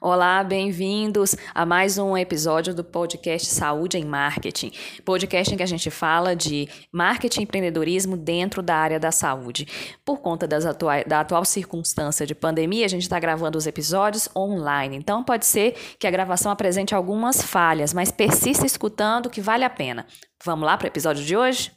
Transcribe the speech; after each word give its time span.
Olá, 0.00 0.42
bem-vindos 0.42 1.36
a 1.54 1.66
mais 1.66 1.98
um 1.98 2.16
episódio 2.16 2.74
do 2.74 2.82
podcast 2.82 3.48
Saúde 3.48 3.98
em 3.98 4.04
Marketing. 4.04 4.72
Podcast 5.04 5.52
em 5.52 5.56
que 5.56 5.62
a 5.62 5.66
gente 5.66 5.90
fala 5.90 6.34
de 6.34 6.68
marketing 6.92 7.40
e 7.40 7.42
empreendedorismo 7.44 8.16
dentro 8.16 8.62
da 8.62 8.74
área 8.76 8.98
da 8.98 9.12
saúde. 9.12 9.66
Por 10.04 10.20
conta 10.20 10.46
atua 10.68 11.04
da 11.04 11.20
atual 11.20 11.44
circunstância 11.44 12.26
de 12.26 12.34
pandemia, 12.34 12.86
a 12.86 12.88
gente 12.88 13.02
está 13.02 13.18
gravando 13.18 13.58
os 13.58 13.66
episódios 13.66 14.28
online. 14.34 14.96
Então, 14.96 15.22
pode 15.22 15.46
ser 15.46 15.74
que 15.98 16.06
a 16.06 16.10
gravação 16.10 16.50
apresente 16.50 16.94
algumas 16.94 17.42
falhas, 17.42 17.92
mas 17.92 18.10
persista 18.10 18.64
escutando 18.64 19.30
que 19.30 19.40
vale 19.40 19.64
a 19.64 19.70
pena. 19.70 20.06
Vamos 20.44 20.66
lá 20.66 20.76
para 20.76 20.86
o 20.86 20.88
episódio 20.88 21.24
de 21.24 21.36
hoje? 21.36 21.70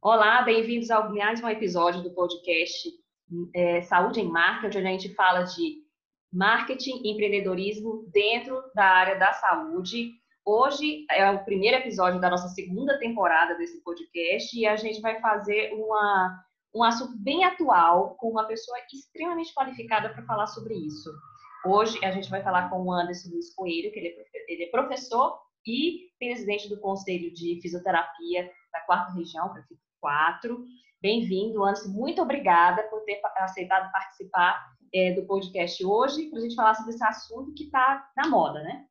Olá, 0.00 0.42
bem-vindos 0.42 0.90
ao 0.90 1.12
mais 1.12 1.42
um 1.42 1.48
episódio 1.48 2.02
do 2.02 2.10
podcast 2.10 2.88
é, 3.54 3.82
Saúde 3.82 4.20
em 4.20 4.28
Marketing, 4.28 4.78
onde 4.78 4.86
a 4.86 4.92
gente 4.92 5.14
fala 5.14 5.42
de 5.42 5.88
marketing 6.32 7.02
e 7.04 7.12
empreendedorismo 7.12 8.06
dentro 8.12 8.62
da 8.74 8.84
área 8.84 9.18
da 9.18 9.32
saúde. 9.32 10.12
Hoje 10.44 11.04
é 11.10 11.30
o 11.30 11.44
primeiro 11.44 11.76
episódio 11.76 12.20
da 12.20 12.30
nossa 12.30 12.48
segunda 12.48 12.98
temporada 12.98 13.54
desse 13.56 13.82
podcast 13.82 14.58
e 14.58 14.66
a 14.66 14.76
gente 14.76 15.00
vai 15.00 15.20
fazer 15.20 15.72
uma, 15.74 16.42
um 16.74 16.82
assunto 16.82 17.16
bem 17.18 17.44
atual 17.44 18.14
com 18.16 18.30
uma 18.30 18.46
pessoa 18.46 18.78
extremamente 18.92 19.52
qualificada 19.54 20.10
para 20.10 20.24
falar 20.24 20.46
sobre 20.46 20.74
isso. 20.74 21.10
Hoje 21.66 22.02
a 22.04 22.10
gente 22.10 22.30
vai 22.30 22.42
falar 22.42 22.70
com 22.70 22.82
o 22.82 22.92
Anderson 22.92 23.30
Luiz 23.30 23.54
Coelho, 23.54 23.92
que 23.92 23.98
ele 23.98 24.08
é, 24.08 24.52
ele 24.52 24.64
é 24.64 24.70
professor 24.70 25.38
e 25.66 26.08
presidente 26.18 26.68
do 26.68 26.80
Conselho 26.80 27.32
de 27.32 27.60
Fisioterapia 27.60 28.50
da 28.72 28.80
quarta 28.80 29.12
região, 29.12 29.52
prefeito 29.52 29.82
4. 30.00 30.64
Bem-vindo, 31.00 31.64
Anderson. 31.64 31.90
Muito 31.90 32.20
obrigada 32.20 32.82
por 32.84 33.04
ter 33.04 33.20
aceitado 33.36 33.90
participar 33.92 34.74
é, 34.92 35.12
do 35.14 35.24
podcast 35.26 35.84
hoje, 35.84 36.28
para 36.28 36.40
a 36.40 36.42
gente 36.42 36.56
falar 36.56 36.74
sobre 36.74 36.92
esse 36.92 37.04
assunto 37.04 37.54
que 37.54 37.64
está 37.64 38.10
na 38.16 38.28
moda, 38.28 38.60
né? 38.64 38.84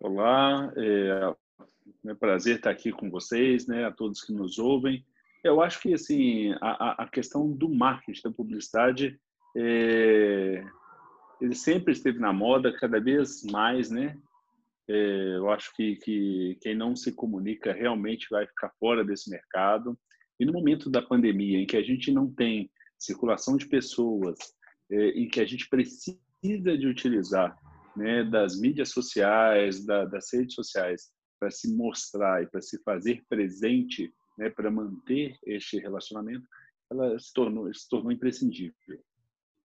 Olá, 0.00 0.72
é, 0.76 2.10
é 2.10 2.14
prazer 2.14 2.56
estar 2.56 2.70
aqui 2.70 2.90
com 2.90 3.08
vocês, 3.08 3.68
né, 3.68 3.84
a 3.84 3.92
todos 3.92 4.24
que 4.24 4.32
nos 4.32 4.58
ouvem. 4.58 5.06
Eu 5.44 5.62
acho 5.62 5.80
que 5.80 5.94
assim 5.94 6.52
a, 6.60 7.04
a 7.04 7.08
questão 7.08 7.52
do 7.52 7.68
marketing, 7.68 8.22
da 8.24 8.32
publicidade, 8.32 9.16
é, 9.56 10.64
ele 11.40 11.54
sempre 11.54 11.92
esteve 11.92 12.18
na 12.18 12.32
moda, 12.32 12.76
cada 12.76 12.98
vez 13.00 13.44
mais, 13.44 13.90
né? 13.90 14.18
É, 14.88 15.36
eu 15.36 15.48
acho 15.50 15.72
que, 15.76 15.96
que 15.96 16.58
quem 16.60 16.74
não 16.74 16.96
se 16.96 17.14
comunica 17.14 17.72
realmente 17.72 18.26
vai 18.28 18.44
ficar 18.44 18.72
fora 18.80 19.04
desse 19.04 19.30
mercado. 19.30 19.96
E 20.38 20.44
no 20.44 20.52
momento 20.52 20.90
da 20.90 21.02
pandemia, 21.02 21.60
em 21.60 21.66
que 21.66 21.76
a 21.76 21.82
gente 21.82 22.12
não 22.12 22.32
tem 22.32 22.70
circulação 22.98 23.56
de 23.56 23.66
pessoas, 23.66 24.38
é, 24.90 25.08
em 25.10 25.28
que 25.28 25.40
a 25.40 25.46
gente 25.46 25.68
precisa 25.68 26.18
de 26.78 26.86
utilizar 26.86 27.56
né, 27.96 28.24
das 28.24 28.58
mídias 28.58 28.90
sociais, 28.90 29.84
da, 29.84 30.04
das 30.04 30.32
redes 30.32 30.54
sociais, 30.54 31.12
para 31.38 31.50
se 31.50 31.74
mostrar 31.74 32.42
e 32.42 32.46
para 32.46 32.60
se 32.60 32.82
fazer 32.82 33.22
presente, 33.28 34.12
né, 34.38 34.50
para 34.50 34.70
manter 34.70 35.36
este 35.44 35.78
relacionamento, 35.78 36.46
ela 36.90 37.18
se 37.18 37.32
tornou, 37.32 37.72
se 37.72 37.88
tornou 37.88 38.12
imprescindível. 38.12 38.74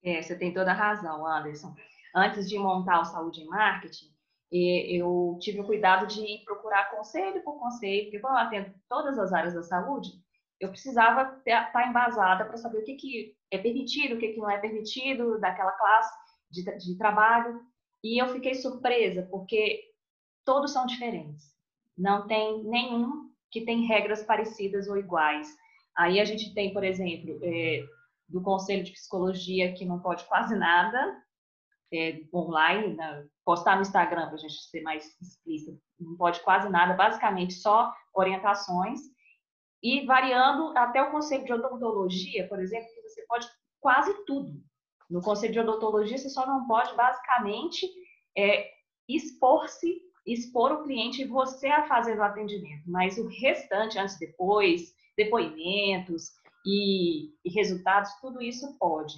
É, 0.03 0.21
você 0.21 0.37
tem 0.37 0.53
toda 0.53 0.71
a 0.71 0.75
razão, 0.75 1.25
Anderson. 1.25 1.75
Antes 2.15 2.49
de 2.49 2.57
montar 2.57 3.01
o 3.01 3.05
Saúde 3.05 3.41
em 3.41 3.47
Marketing, 3.47 4.11
eu 4.51 5.37
tive 5.41 5.59
o 5.59 5.65
cuidado 5.65 6.07
de 6.07 6.41
procurar 6.45 6.89
conselho 6.89 7.43
por 7.43 7.59
conselho, 7.59 8.03
porque 8.03 8.19
como 8.19 8.37
atendo 8.37 8.73
todas 8.87 9.19
as 9.19 9.33
áreas 9.33 9.53
da 9.53 9.61
saúde, 9.61 10.09
eu 10.59 10.69
precisava 10.69 11.37
estar 11.37 11.71
tá 11.71 11.87
embasada 11.87 12.45
para 12.45 12.57
saber 12.57 12.79
o 12.79 12.83
que, 12.83 12.95
que 12.95 13.35
é 13.51 13.57
permitido, 13.57 14.15
o 14.15 14.19
que, 14.19 14.33
que 14.33 14.39
não 14.39 14.49
é 14.49 14.57
permitido 14.57 15.39
daquela 15.39 15.71
classe 15.71 16.13
de, 16.49 16.63
de 16.77 16.97
trabalho. 16.97 17.61
E 18.03 18.21
eu 18.21 18.27
fiquei 18.29 18.55
surpresa, 18.55 19.27
porque 19.29 19.81
todos 20.45 20.71
são 20.71 20.85
diferentes. 20.85 21.55
Não 21.97 22.27
tem 22.27 22.63
nenhum 22.63 23.29
que 23.51 23.65
tem 23.65 23.85
regras 23.85 24.23
parecidas 24.23 24.87
ou 24.87 24.97
iguais. 24.97 25.47
Aí 25.95 26.19
a 26.19 26.25
gente 26.25 26.53
tem, 26.53 26.73
por 26.73 26.83
exemplo, 26.83 27.39
é, 27.43 27.83
do 28.27 28.41
Conselho 28.41 28.83
de 28.83 28.91
Psicologia 28.91 29.73
que 29.73 29.85
não 29.85 29.99
pode 29.99 30.25
quase 30.25 30.55
nada 30.55 31.21
é, 31.93 32.21
online, 32.33 32.95
né? 32.95 33.25
postar 33.45 33.75
no 33.75 33.81
Instagram 33.81 34.27
para 34.27 34.35
a 34.35 34.39
gente 34.39 34.53
ser 34.53 34.81
mais 34.81 35.05
explícito, 35.21 35.79
não 35.99 36.17
pode 36.17 36.41
quase 36.41 36.69
nada, 36.69 36.93
basicamente 36.93 37.53
só 37.53 37.93
orientações 38.13 38.99
e 39.81 40.05
variando 40.05 40.77
até 40.77 41.01
o 41.01 41.11
conceito 41.11 41.45
de 41.45 41.53
odontologia, 41.53 42.47
por 42.47 42.59
exemplo, 42.59 42.87
que 42.93 43.01
você 43.01 43.25
pode 43.27 43.47
quase 43.79 44.13
tudo. 44.25 44.61
No 45.09 45.21
conceito 45.21 45.53
de 45.53 45.59
odontologia, 45.59 46.17
você 46.17 46.29
só 46.29 46.45
não 46.45 46.67
pode, 46.67 46.95
basicamente, 46.95 47.87
é, 48.37 48.69
expor-se, 49.07 50.01
expor 50.25 50.71
o 50.73 50.83
cliente 50.83 51.21
e 51.21 51.27
você 51.27 51.67
a 51.67 51.87
fazer 51.87 52.17
o 52.17 52.23
atendimento. 52.23 52.83
Mas 52.87 53.17
o 53.17 53.27
restante, 53.27 53.97
antes 53.97 54.15
e 54.15 54.27
depois, 54.27 54.93
depoimentos 55.15 56.31
e, 56.65 57.29
e 57.45 57.49
resultados, 57.49 58.11
tudo 58.19 58.41
isso 58.41 58.77
pode. 58.77 59.15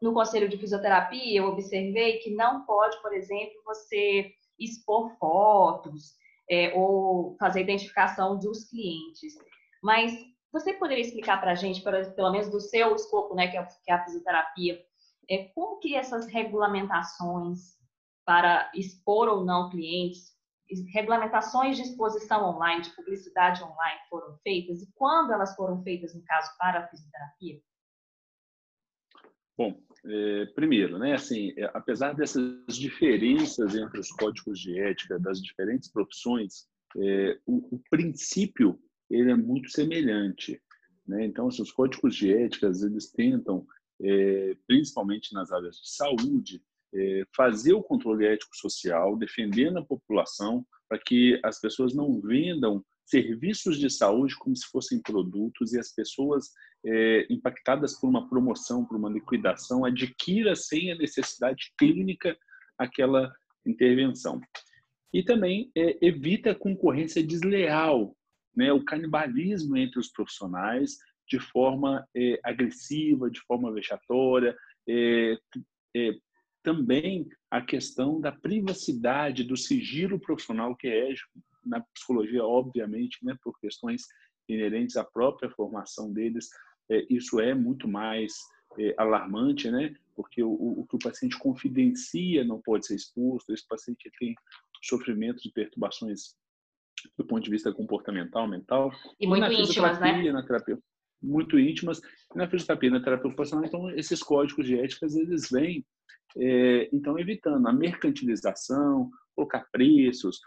No 0.00 0.14
conselho 0.14 0.48
de 0.48 0.58
fisioterapia, 0.58 1.38
eu 1.38 1.46
observei 1.46 2.18
que 2.18 2.34
não 2.34 2.64
pode, 2.64 3.00
por 3.02 3.12
exemplo, 3.12 3.62
você 3.64 4.32
expor 4.58 5.16
fotos 5.18 6.14
é, 6.50 6.72
ou 6.74 7.36
fazer 7.38 7.62
identificação 7.62 8.38
dos 8.38 8.64
clientes. 8.64 9.34
Mas 9.84 10.18
você 10.50 10.72
poderia 10.72 11.04
explicar 11.04 11.38
para 11.38 11.52
a 11.52 11.54
gente, 11.54 11.82
pelo 11.82 12.32
menos 12.32 12.50
do 12.50 12.58
seu 12.58 12.96
escopo, 12.96 13.34
né, 13.34 13.48
que 13.48 13.58
é, 13.58 13.62
que 13.84 13.90
é 13.90 13.92
a 13.92 14.02
fisioterapia, 14.02 14.82
é, 15.28 15.44
como 15.54 15.78
que 15.78 15.94
essas 15.94 16.26
regulamentações 16.26 17.74
para 18.24 18.72
expor 18.74 19.28
ou 19.28 19.44
não 19.44 19.68
clientes, 19.68 20.32
regulamentações 20.90 21.76
de 21.76 21.82
exposição 21.82 22.42
online, 22.48 22.80
de 22.80 22.96
publicidade 22.96 23.62
online 23.62 24.00
foram 24.08 24.38
feitas 24.38 24.80
e 24.80 24.90
quando 24.94 25.34
elas 25.34 25.54
foram 25.54 25.82
feitas, 25.82 26.14
no 26.14 26.24
caso, 26.24 26.50
para 26.58 26.80
a 26.80 26.88
fisioterapia? 26.88 27.60
Bom, 29.58 29.78
é, 30.06 30.46
primeiro, 30.54 30.98
né, 30.98 31.12
assim, 31.12 31.52
é, 31.58 31.70
apesar 31.74 32.14
dessas 32.14 32.74
diferenças 32.78 33.74
entre 33.74 34.00
os 34.00 34.10
códigos 34.12 34.58
de 34.58 34.80
ética 34.80 35.18
das 35.18 35.42
diferentes 35.42 35.92
profissões, 35.92 36.66
é, 36.96 37.38
o, 37.44 37.76
o 37.76 37.82
princípio 37.90 38.80
ele 39.14 39.30
é 39.30 39.36
muito 39.36 39.70
semelhante. 39.70 40.60
Né? 41.06 41.24
Então, 41.24 41.46
os 41.46 41.72
códigos 41.72 42.14
de 42.16 42.32
éticas 42.32 42.82
eles 42.82 43.10
tentam, 43.10 43.66
é, 44.02 44.56
principalmente 44.66 45.32
nas 45.34 45.52
áreas 45.52 45.76
de 45.76 45.90
saúde, 45.90 46.62
é, 46.94 47.24
fazer 47.34 47.74
o 47.74 47.82
controle 47.82 48.26
ético 48.26 48.56
social, 48.56 49.16
defendendo 49.16 49.78
a 49.78 49.84
população 49.84 50.64
para 50.88 50.98
que 50.98 51.40
as 51.42 51.60
pessoas 51.60 51.94
não 51.94 52.20
vendam 52.20 52.84
serviços 53.04 53.78
de 53.78 53.90
saúde 53.90 54.36
como 54.38 54.56
se 54.56 54.66
fossem 54.70 55.00
produtos 55.02 55.72
e 55.72 55.78
as 55.78 55.92
pessoas 55.92 56.50
é, 56.84 57.26
impactadas 57.28 57.98
por 57.98 58.08
uma 58.08 58.28
promoção, 58.28 58.84
por 58.84 58.96
uma 58.96 59.10
liquidação, 59.10 59.84
adquira 59.84 60.54
sem 60.54 60.90
a 60.92 60.96
necessidade 60.96 61.72
clínica 61.78 62.36
aquela 62.78 63.32
intervenção. 63.66 64.40
E 65.12 65.22
também 65.22 65.70
é, 65.76 65.98
evita 66.00 66.52
a 66.52 66.54
concorrência 66.54 67.22
desleal 67.22 68.16
né, 68.56 68.72
o 68.72 68.84
canibalismo 68.84 69.76
entre 69.76 69.98
os 69.98 70.08
profissionais 70.08 70.98
de 71.26 71.38
forma 71.40 72.06
é, 72.14 72.38
agressiva, 72.44 73.30
de 73.30 73.40
forma 73.40 73.72
vexatória, 73.72 74.56
é, 74.88 75.38
é, 75.96 76.12
também 76.62 77.28
a 77.50 77.60
questão 77.60 78.20
da 78.20 78.32
privacidade, 78.32 79.44
do 79.44 79.56
sigilo 79.56 80.18
profissional 80.18 80.76
que 80.76 80.88
é 80.88 81.14
na 81.64 81.80
psicologia, 81.94 82.44
obviamente, 82.44 83.24
né, 83.24 83.36
por 83.42 83.58
questões 83.58 84.02
inerentes 84.48 84.96
à 84.96 85.04
própria 85.04 85.50
formação 85.50 86.12
deles, 86.12 86.48
isso 87.08 87.40
é 87.40 87.54
muito 87.54 87.88
mais 87.88 88.34
alarmante, 88.98 89.70
né, 89.70 89.94
porque 90.14 90.42
o, 90.42 90.52
o, 90.52 90.86
que 90.86 90.96
o 90.96 90.98
paciente 90.98 91.38
confidencia 91.38 92.44
não 92.44 92.60
pode 92.60 92.86
ser 92.86 92.96
exposto, 92.96 93.54
esse 93.54 93.66
paciente 93.66 94.10
tem 94.18 94.34
sofrimento 94.82 95.42
de 95.42 95.50
perturbações 95.50 96.36
do 97.16 97.24
ponto 97.24 97.42
de 97.42 97.50
vista 97.50 97.72
comportamental, 97.72 98.48
mental. 98.48 98.90
E 99.20 99.26
muito 99.26 99.50
íntimas, 99.52 100.00
né? 100.00 100.32
Na 100.32 100.42
terapia, 100.42 100.78
muito 101.22 101.58
íntimas. 101.58 102.00
Na 102.34 102.48
fisioterapia, 102.48 102.90
na 102.90 103.02
terapia 103.02 103.28
ocupacional, 103.28 103.64
então, 103.64 103.90
esses 103.90 104.22
códigos 104.22 104.66
de 104.66 104.78
éticas, 104.78 105.14
eles 105.14 105.50
vêm, 105.50 105.84
é, 106.36 106.88
então, 106.92 107.18
evitando 107.18 107.66
a 107.66 107.72
mercantilização, 107.72 109.10
colocar 109.34 109.66
preços, 109.70 110.40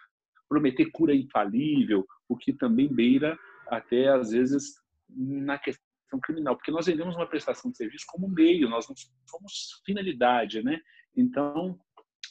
prometer 0.49 0.89
cura 0.91 1.15
infalível, 1.15 2.05
o 2.27 2.37
que 2.37 2.53
também 2.53 2.93
beira 2.93 3.37
até, 3.67 4.09
às 4.09 4.31
vezes, 4.31 4.75
na 5.09 5.57
questão 5.57 6.19
criminal, 6.21 6.55
porque 6.55 6.71
nós 6.71 6.85
vendemos 6.85 7.15
uma 7.15 7.27
prestação 7.27 7.69
de 7.69 7.77
serviço 7.77 8.05
como 8.07 8.29
meio, 8.29 8.69
nós 8.69 8.87
não 8.87 8.95
somos 9.25 9.81
finalidade, 9.85 10.63
né? 10.63 10.79
Então, 11.15 11.77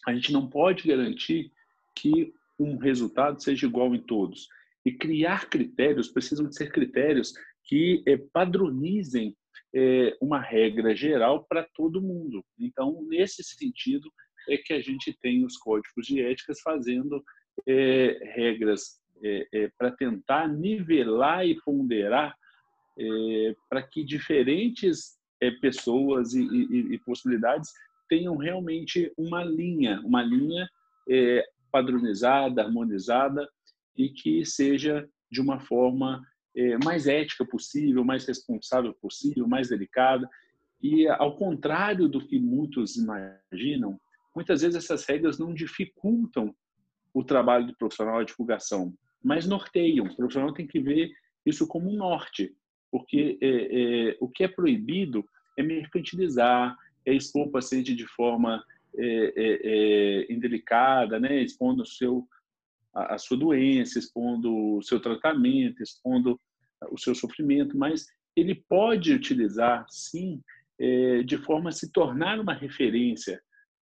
a 0.06 0.14
gente 0.14 0.32
não 0.32 0.48
pode 0.48 0.86
garantir 0.86 1.52
que 1.94 2.32
um 2.58 2.76
resultado 2.76 3.42
seja 3.42 3.66
igual 3.66 3.94
em 3.94 4.00
todos. 4.00 4.48
E 4.84 4.92
criar 4.92 5.48
critérios 5.48 6.08
precisam 6.08 6.48
de 6.48 6.54
ser 6.54 6.70
critérios 6.70 7.32
que 7.64 8.02
é, 8.06 8.16
padronizem 8.16 9.36
é, 9.74 10.16
uma 10.20 10.40
regra 10.40 10.94
geral 10.94 11.44
para 11.48 11.66
todo 11.74 12.00
mundo. 12.00 12.44
Então, 12.58 13.02
nesse 13.08 13.42
sentido, 13.42 14.10
é 14.48 14.56
que 14.56 14.72
a 14.72 14.80
gente 14.80 15.12
tem 15.20 15.44
os 15.44 15.56
códigos 15.56 16.06
de 16.06 16.22
éticas 16.22 16.60
fazendo 16.60 17.22
é, 17.66 18.18
regras 18.34 19.04
para 19.78 19.90
tentar 19.90 20.46
nivelar 20.46 21.46
e 21.46 21.58
ponderar 21.62 22.36
para 23.70 23.82
que 23.82 24.04
diferentes 24.04 25.16
pessoas 25.62 26.34
e, 26.34 26.42
e, 26.42 26.94
e, 26.94 26.98
possibilidades 26.98 27.72
tenham 28.10 28.36
realmente 28.36 29.10
uma 29.16 29.42
linha, 29.42 30.02
uma 30.04 30.22
linha 30.22 30.68
é, 31.08 31.44
padronizada, 31.70 32.62
harmonizada 32.62 33.48
e 33.96 34.08
que 34.08 34.44
seja 34.44 35.08
de 35.30 35.40
uma 35.40 35.60
forma 35.60 36.22
é, 36.54 36.78
mais 36.84 37.06
ética 37.06 37.44
possível, 37.44 38.04
mais 38.04 38.24
responsável 38.26 38.94
possível, 38.94 39.46
mais 39.46 39.68
delicada. 39.68 40.28
E, 40.82 41.06
ao 41.08 41.36
contrário 41.36 42.08
do 42.08 42.24
que 42.26 42.38
muitos 42.38 42.96
imaginam, 42.96 43.98
muitas 44.34 44.62
vezes 44.62 44.76
essas 44.76 45.04
regras 45.04 45.38
não 45.38 45.54
dificultam 45.54 46.54
o 47.12 47.24
trabalho 47.24 47.66
do 47.66 47.76
profissional, 47.76 48.18
a 48.18 48.24
divulgação, 48.24 48.94
mas 49.22 49.46
norteiam. 49.46 50.06
O 50.06 50.16
profissional 50.16 50.52
tem 50.52 50.66
que 50.66 50.80
ver 50.80 51.10
isso 51.44 51.66
como 51.66 51.90
um 51.90 51.96
norte, 51.96 52.54
porque 52.90 53.38
é, 53.40 54.10
é, 54.10 54.16
o 54.20 54.28
que 54.28 54.44
é 54.44 54.48
proibido 54.48 55.24
é 55.56 55.62
mercantilizar, 55.62 56.76
é 57.06 57.14
expor 57.14 57.48
o 57.48 57.50
paciente 57.50 57.94
de 57.94 58.06
forma 58.06 58.62
é, 58.96 59.32
é, 59.36 59.60
é 60.26 60.32
indelicada, 60.32 61.18
né? 61.18 61.42
expondo 61.42 61.82
o 61.82 61.86
seu, 61.86 62.26
a, 62.94 63.14
a, 63.14 63.18
sua 63.18 63.36
doença, 63.36 63.98
expondo 63.98 64.76
o 64.76 64.82
seu 64.82 65.00
tratamento, 65.00 65.82
expondo 65.82 66.40
o 66.90 66.98
seu 66.98 67.14
sofrimento, 67.14 67.76
mas 67.76 68.06
ele 68.36 68.54
pode 68.54 69.12
utilizar, 69.12 69.86
sim, 69.88 70.42
é, 70.78 71.22
de 71.22 71.38
forma 71.38 71.70
a 71.70 71.72
se 71.72 71.90
tornar 71.90 72.38
uma 72.38 72.52
referência, 72.52 73.40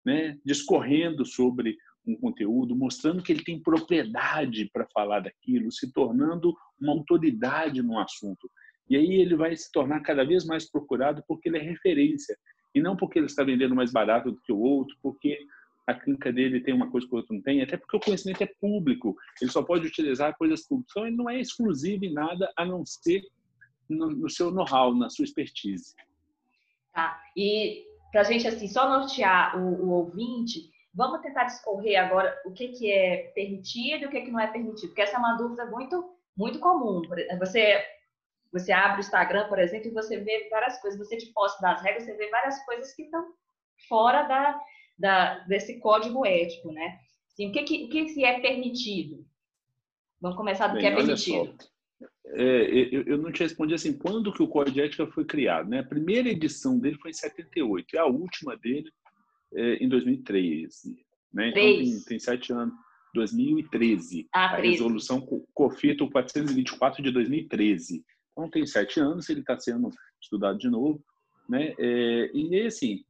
né? 0.05 0.39
discorrendo 0.45 1.25
sobre 1.25 1.77
um 2.07 2.17
conteúdo, 2.17 2.75
mostrando 2.75 3.23
que 3.23 3.33
ele 3.33 3.45
tem 3.45 3.63
propriedade 3.63 4.69
para 4.73 4.87
falar 4.93 5.21
daquilo, 5.21 5.71
se 5.71 5.93
tornando 5.93 6.55
uma 6.81 6.93
autoridade 6.93 7.83
no 7.83 7.99
assunto. 7.99 8.51
E 8.89 8.97
aí 8.97 9.21
ele 9.21 9.37
vai 9.37 9.57
se 9.57 9.71
tornar 9.71 10.01
cada 10.01 10.25
vez 10.25 10.45
mais 10.45 10.69
procurado 10.69 11.23
porque 11.29 11.49
ele 11.49 11.59
é 11.59 11.63
referência. 11.63 12.37
E 12.75 12.81
não 12.81 12.97
porque 12.97 13.19
ele 13.19 13.27
está 13.27 13.43
vendendo 13.43 13.75
mais 13.75 13.93
barato 13.93 14.31
do 14.31 14.41
que 14.41 14.53
o 14.53 14.61
outro, 14.61 14.97
porque 15.03 15.39
a 15.87 15.95
clínica 15.95 16.33
dele 16.33 16.61
tem 16.61 16.73
uma 16.73 16.91
coisa 16.91 17.07
que 17.07 17.13
o 17.13 17.17
outro 17.17 17.35
não 17.35 17.43
tem, 17.43 17.63
até 17.63 17.77
porque 17.77 17.97
o 17.97 18.01
conhecimento 18.01 18.43
é 18.43 18.55
público. 18.61 19.17
Ele 19.41 19.51
só 19.51 19.63
pode 19.63 19.87
utilizar 19.87 20.37
coisas 20.37 20.67
públicas. 20.67 20.93
Então, 20.93 21.07
ele 21.07 21.17
não 21.17 21.29
é 21.29 21.41
exclusivo 21.41 22.05
em 22.05 22.13
nada, 22.13 22.53
a 22.57 22.65
não 22.65 22.85
ser 22.87 23.23
no, 23.89 24.11
no 24.11 24.31
seu 24.31 24.51
know-how, 24.51 24.95
na 24.95 25.11
sua 25.11 25.25
expertise. 25.25 25.95
Tá. 26.93 27.21
E 27.37 27.85
para 28.11 28.23
a 28.23 28.25
gente, 28.25 28.47
assim, 28.47 28.69
só 28.69 28.89
nortear 28.89 29.57
o, 29.59 29.85
o, 29.85 29.91
ouvinte, 29.91 30.71
vamos 30.95 31.21
tentar 31.21 31.45
discorrer 31.45 31.97
agora 31.97 32.37
o 32.45 32.53
que, 32.53 32.69
que 32.69 32.91
é 32.91 33.33
permitido 33.35 34.05
e 34.05 34.07
o 34.07 34.11
que, 34.11 34.23
que 34.23 34.31
não 34.31 34.41
é 34.41 34.47
permitido, 34.47 34.89
porque 34.89 35.03
essa 35.03 35.17
é 35.17 35.19
uma 35.19 35.37
dúvida 35.37 35.67
muito, 35.67 36.05
muito 36.37 36.59
comum. 36.59 37.03
Você 37.39 37.83
você 38.53 38.73
abre 38.73 38.99
o 38.99 39.01
Instagram, 39.01 39.49
por 39.49 39.59
exemplo, 39.59 39.89
e 39.89 39.95
você 39.95 40.19
vê 40.19 40.49
várias 40.51 40.81
coisas. 40.81 40.99
Você 40.99 41.17
te 41.17 41.33
posta 41.33 41.61
das 41.63 41.83
regras, 41.83 42.05
você 42.05 42.15
vê 42.15 42.29
várias 42.31 42.65
coisas 42.65 42.93
que 42.95 43.03
estão 43.03 43.25
fora 43.89 44.25
da, 44.25 44.61
da, 44.99 45.39
desse 45.41 45.79
código 45.79 46.27
ético, 46.27 46.73
né? 46.73 46.99
Assim, 47.33 47.49
o 47.49 47.53
que, 47.53 47.63
que, 47.63 47.89
que 47.89 48.25
é 48.25 48.41
permitido? 48.41 49.25
Vamos 50.21 50.37
começar 50.37 50.67
do 50.67 50.75
Bem, 50.75 50.83
que 50.83 50.87
é 50.89 50.95
permitido. 50.95 51.57
É, 52.27 52.63
eu, 52.95 53.03
eu, 53.07 53.19
não 53.19 53.33
te 53.33 53.43
respondi 53.43 53.75
assim, 53.75 53.97
quando 53.97 54.33
que 54.33 54.43
o 54.43 54.49
Código 54.49 54.75
de 54.75 54.83
Ética 54.83 55.07
foi 55.07 55.25
criado? 55.25 55.69
Né? 55.69 55.81
A 55.81 55.85
primeira 55.85 56.29
edição 56.29 56.79
dele 56.79 56.99
foi 56.99 57.11
em 57.11 57.15
78 57.15 57.95
e 57.95 57.99
a 57.99 58.07
última 58.07 58.57
dele 58.57 58.91
é, 59.55 59.75
em 59.77 59.89
2013. 59.89 60.97
Né? 61.33 61.49
Então 61.49 61.63
tem, 61.63 62.01
tem 62.05 62.19
sete 62.19 62.53
anos. 62.53 62.75
2013. 63.13 64.29
Ah, 64.33 64.55
a 64.55 64.57
resolução 64.57 65.21
COFITO 65.53 66.09
424 66.11 67.03
de 67.03 67.11
2013. 67.11 68.05
Então, 68.33 68.51
tem 68.51 68.67
sete 68.67 69.01
anos, 69.01 69.29
ele 69.29 69.41
está 69.41 69.59
sendo 69.59 69.91
estudado 70.21 70.59
de 70.59 70.69
novo. 70.69 71.03
Né? 71.49 71.75
É, 71.79 72.31
e, 72.33 72.67
assim, 72.67 73.05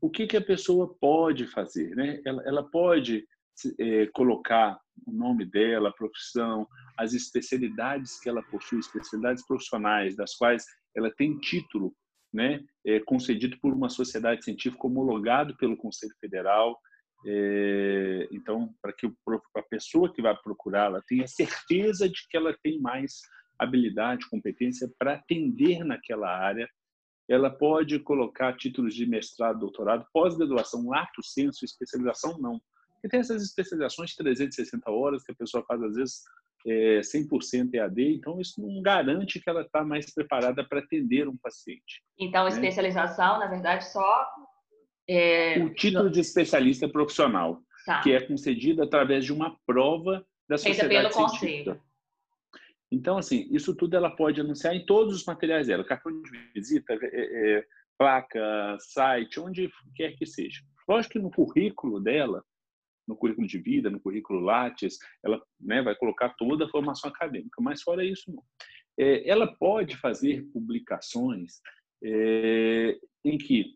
o 0.00 0.10
que, 0.10 0.26
que 0.26 0.36
a 0.36 0.44
pessoa 0.44 0.94
pode 1.00 1.46
fazer? 1.46 1.94
Né? 1.94 2.20
Ela, 2.24 2.42
ela 2.44 2.62
pode 2.70 3.26
é, 3.78 4.06
colocar 4.14 4.78
o 5.06 5.12
nome 5.12 5.44
dela, 5.44 5.90
a 5.90 5.92
profissão, 5.92 6.66
as 6.98 7.12
especialidades 7.12 8.18
que 8.20 8.28
ela 8.28 8.42
possui, 8.42 8.78
especialidades 8.78 9.46
profissionais, 9.46 10.16
das 10.16 10.34
quais 10.34 10.64
ela 10.96 11.10
tem 11.10 11.38
título 11.38 11.94
né, 12.32 12.64
é, 12.86 13.00
concedido 13.00 13.58
por 13.60 13.72
uma 13.74 13.88
sociedade 13.88 14.44
científica 14.44 14.86
homologado 14.86 15.56
pelo 15.56 15.76
Conselho 15.76 16.14
Federal. 16.20 16.78
É, 17.26 18.28
então, 18.32 18.74
para 18.80 18.92
que 18.92 19.06
a 19.06 19.62
pessoa 19.62 20.12
que 20.12 20.22
vai 20.22 20.36
procurá-la 20.42 21.00
tenha 21.06 21.26
certeza 21.26 22.08
de 22.08 22.26
que 22.28 22.36
ela 22.36 22.56
tem 22.62 22.80
mais 22.80 23.20
habilidade, 23.58 24.28
competência 24.28 24.90
para 24.98 25.14
atender 25.14 25.84
naquela 25.84 26.28
área. 26.28 26.68
Ela 27.28 27.50
pode 27.50 27.98
colocar 28.00 28.56
títulos 28.56 28.94
de 28.94 29.06
mestrado, 29.06 29.60
doutorado, 29.60 30.06
pós-graduação, 30.12 30.88
lato 30.88 31.22
senso, 31.22 31.64
especialização 31.64 32.38
não. 32.38 32.60
Porque 32.94 33.08
tem 33.08 33.20
essas 33.20 33.42
especializações 33.42 34.10
de 34.10 34.16
360 34.16 34.90
horas 34.90 35.24
que 35.24 35.32
a 35.32 35.36
pessoa 35.36 35.64
faz 35.66 35.82
às 35.82 35.94
vezes 35.94 36.22
é, 36.66 37.00
100% 37.00 37.74
EAD, 37.74 38.14
então 38.14 38.40
isso 38.40 38.60
não 38.60 38.80
garante 38.80 39.40
que 39.40 39.50
ela 39.50 39.62
está 39.62 39.84
mais 39.84 40.12
preparada 40.12 40.64
para 40.66 40.80
atender 40.80 41.28
um 41.28 41.36
paciente. 41.36 42.02
Então, 42.18 42.44
né? 42.44 42.50
especialização, 42.50 43.38
na 43.38 43.46
verdade, 43.46 43.90
só 43.90 44.28
é... 45.08 45.58
o 45.58 45.74
título 45.74 46.10
de 46.10 46.20
especialista 46.20 46.88
profissional, 46.88 47.60
tá. 47.84 48.00
que 48.02 48.12
é 48.12 48.20
concedido 48.20 48.82
através 48.82 49.24
de 49.24 49.32
uma 49.32 49.56
prova 49.66 50.24
da 50.48 50.56
sociedade 50.56 50.88
Feita 50.88 51.02
pelo 51.02 51.12
científica. 51.12 51.72
Conselho. 51.72 51.91
Então, 52.92 53.16
assim, 53.16 53.48
isso 53.50 53.74
tudo 53.74 53.96
ela 53.96 54.14
pode 54.14 54.38
anunciar 54.38 54.76
em 54.76 54.84
todos 54.84 55.16
os 55.16 55.24
materiais 55.24 55.66
dela, 55.66 55.82
cartão 55.82 56.12
de 56.12 56.30
visita, 56.54 56.92
é, 56.92 57.58
é, 57.58 57.66
placa, 57.96 58.76
site, 58.78 59.40
onde 59.40 59.72
quer 59.96 60.14
que 60.14 60.26
seja. 60.26 60.60
Lógico 60.86 61.14
que 61.14 61.18
no 61.18 61.30
currículo 61.30 61.98
dela, 61.98 62.44
no 63.08 63.16
currículo 63.16 63.46
de 63.46 63.58
vida, 63.58 63.88
no 63.88 63.98
currículo 63.98 64.40
Lattes, 64.40 64.98
ela 65.24 65.42
né, 65.58 65.80
vai 65.80 65.96
colocar 65.96 66.34
toda 66.36 66.66
a 66.66 66.68
formação 66.68 67.08
acadêmica, 67.08 67.62
mas 67.62 67.80
fora 67.80 68.04
isso, 68.04 68.30
não. 68.30 68.44
É, 68.98 69.26
ela 69.26 69.46
pode 69.56 69.96
fazer 69.96 70.44
publicações 70.52 71.60
é, 72.04 72.98
em 73.24 73.38
que 73.38 73.74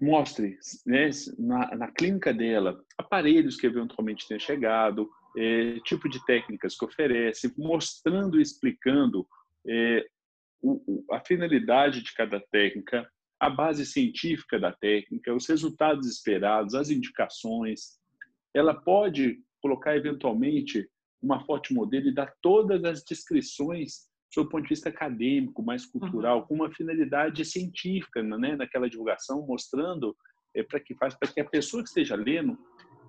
mostre 0.00 0.58
né, 0.84 1.10
na, 1.38 1.76
na 1.76 1.92
clínica 1.92 2.34
dela 2.34 2.82
aparelhos 2.98 3.56
que 3.56 3.66
eventualmente 3.66 4.26
tenham 4.26 4.40
chegado, 4.40 5.08
é, 5.36 5.78
tipo 5.84 6.08
de 6.08 6.24
técnicas 6.24 6.76
que 6.76 6.84
oferece, 6.84 7.52
mostrando 7.56 8.38
e 8.38 8.42
explicando 8.42 9.26
é, 9.66 10.06
o, 10.62 11.04
a 11.10 11.20
finalidade 11.20 12.02
de 12.02 12.12
cada 12.14 12.40
técnica, 12.40 13.10
a 13.38 13.48
base 13.48 13.86
científica 13.86 14.58
da 14.58 14.72
técnica, 14.72 15.34
os 15.34 15.48
resultados 15.48 16.06
esperados, 16.06 16.74
as 16.74 16.90
indicações. 16.90 17.98
Ela 18.52 18.74
pode 18.74 19.38
colocar 19.62 19.96
eventualmente 19.96 20.88
uma 21.22 21.44
foto 21.44 21.72
modelo 21.72 22.08
e 22.08 22.14
dar 22.14 22.32
todas 22.42 22.84
as 22.84 23.02
descrições 23.04 24.10
sob 24.32 24.46
o 24.46 24.50
ponto 24.50 24.62
de 24.62 24.68
vista 24.68 24.88
acadêmico, 24.88 25.62
mais 25.62 25.84
cultural, 25.84 26.40
uhum. 26.40 26.46
com 26.46 26.54
uma 26.54 26.70
finalidade 26.72 27.44
científica, 27.44 28.22
né, 28.22 28.54
naquela 28.56 28.88
divulgação, 28.88 29.44
mostrando 29.44 30.16
é, 30.54 30.62
para 30.62 30.78
que 30.78 30.94
faz 30.94 31.14
para 31.14 31.28
que 31.32 31.40
a 31.40 31.44
pessoa 31.44 31.82
que 31.82 31.88
esteja 31.88 32.14
lendo 32.14 32.56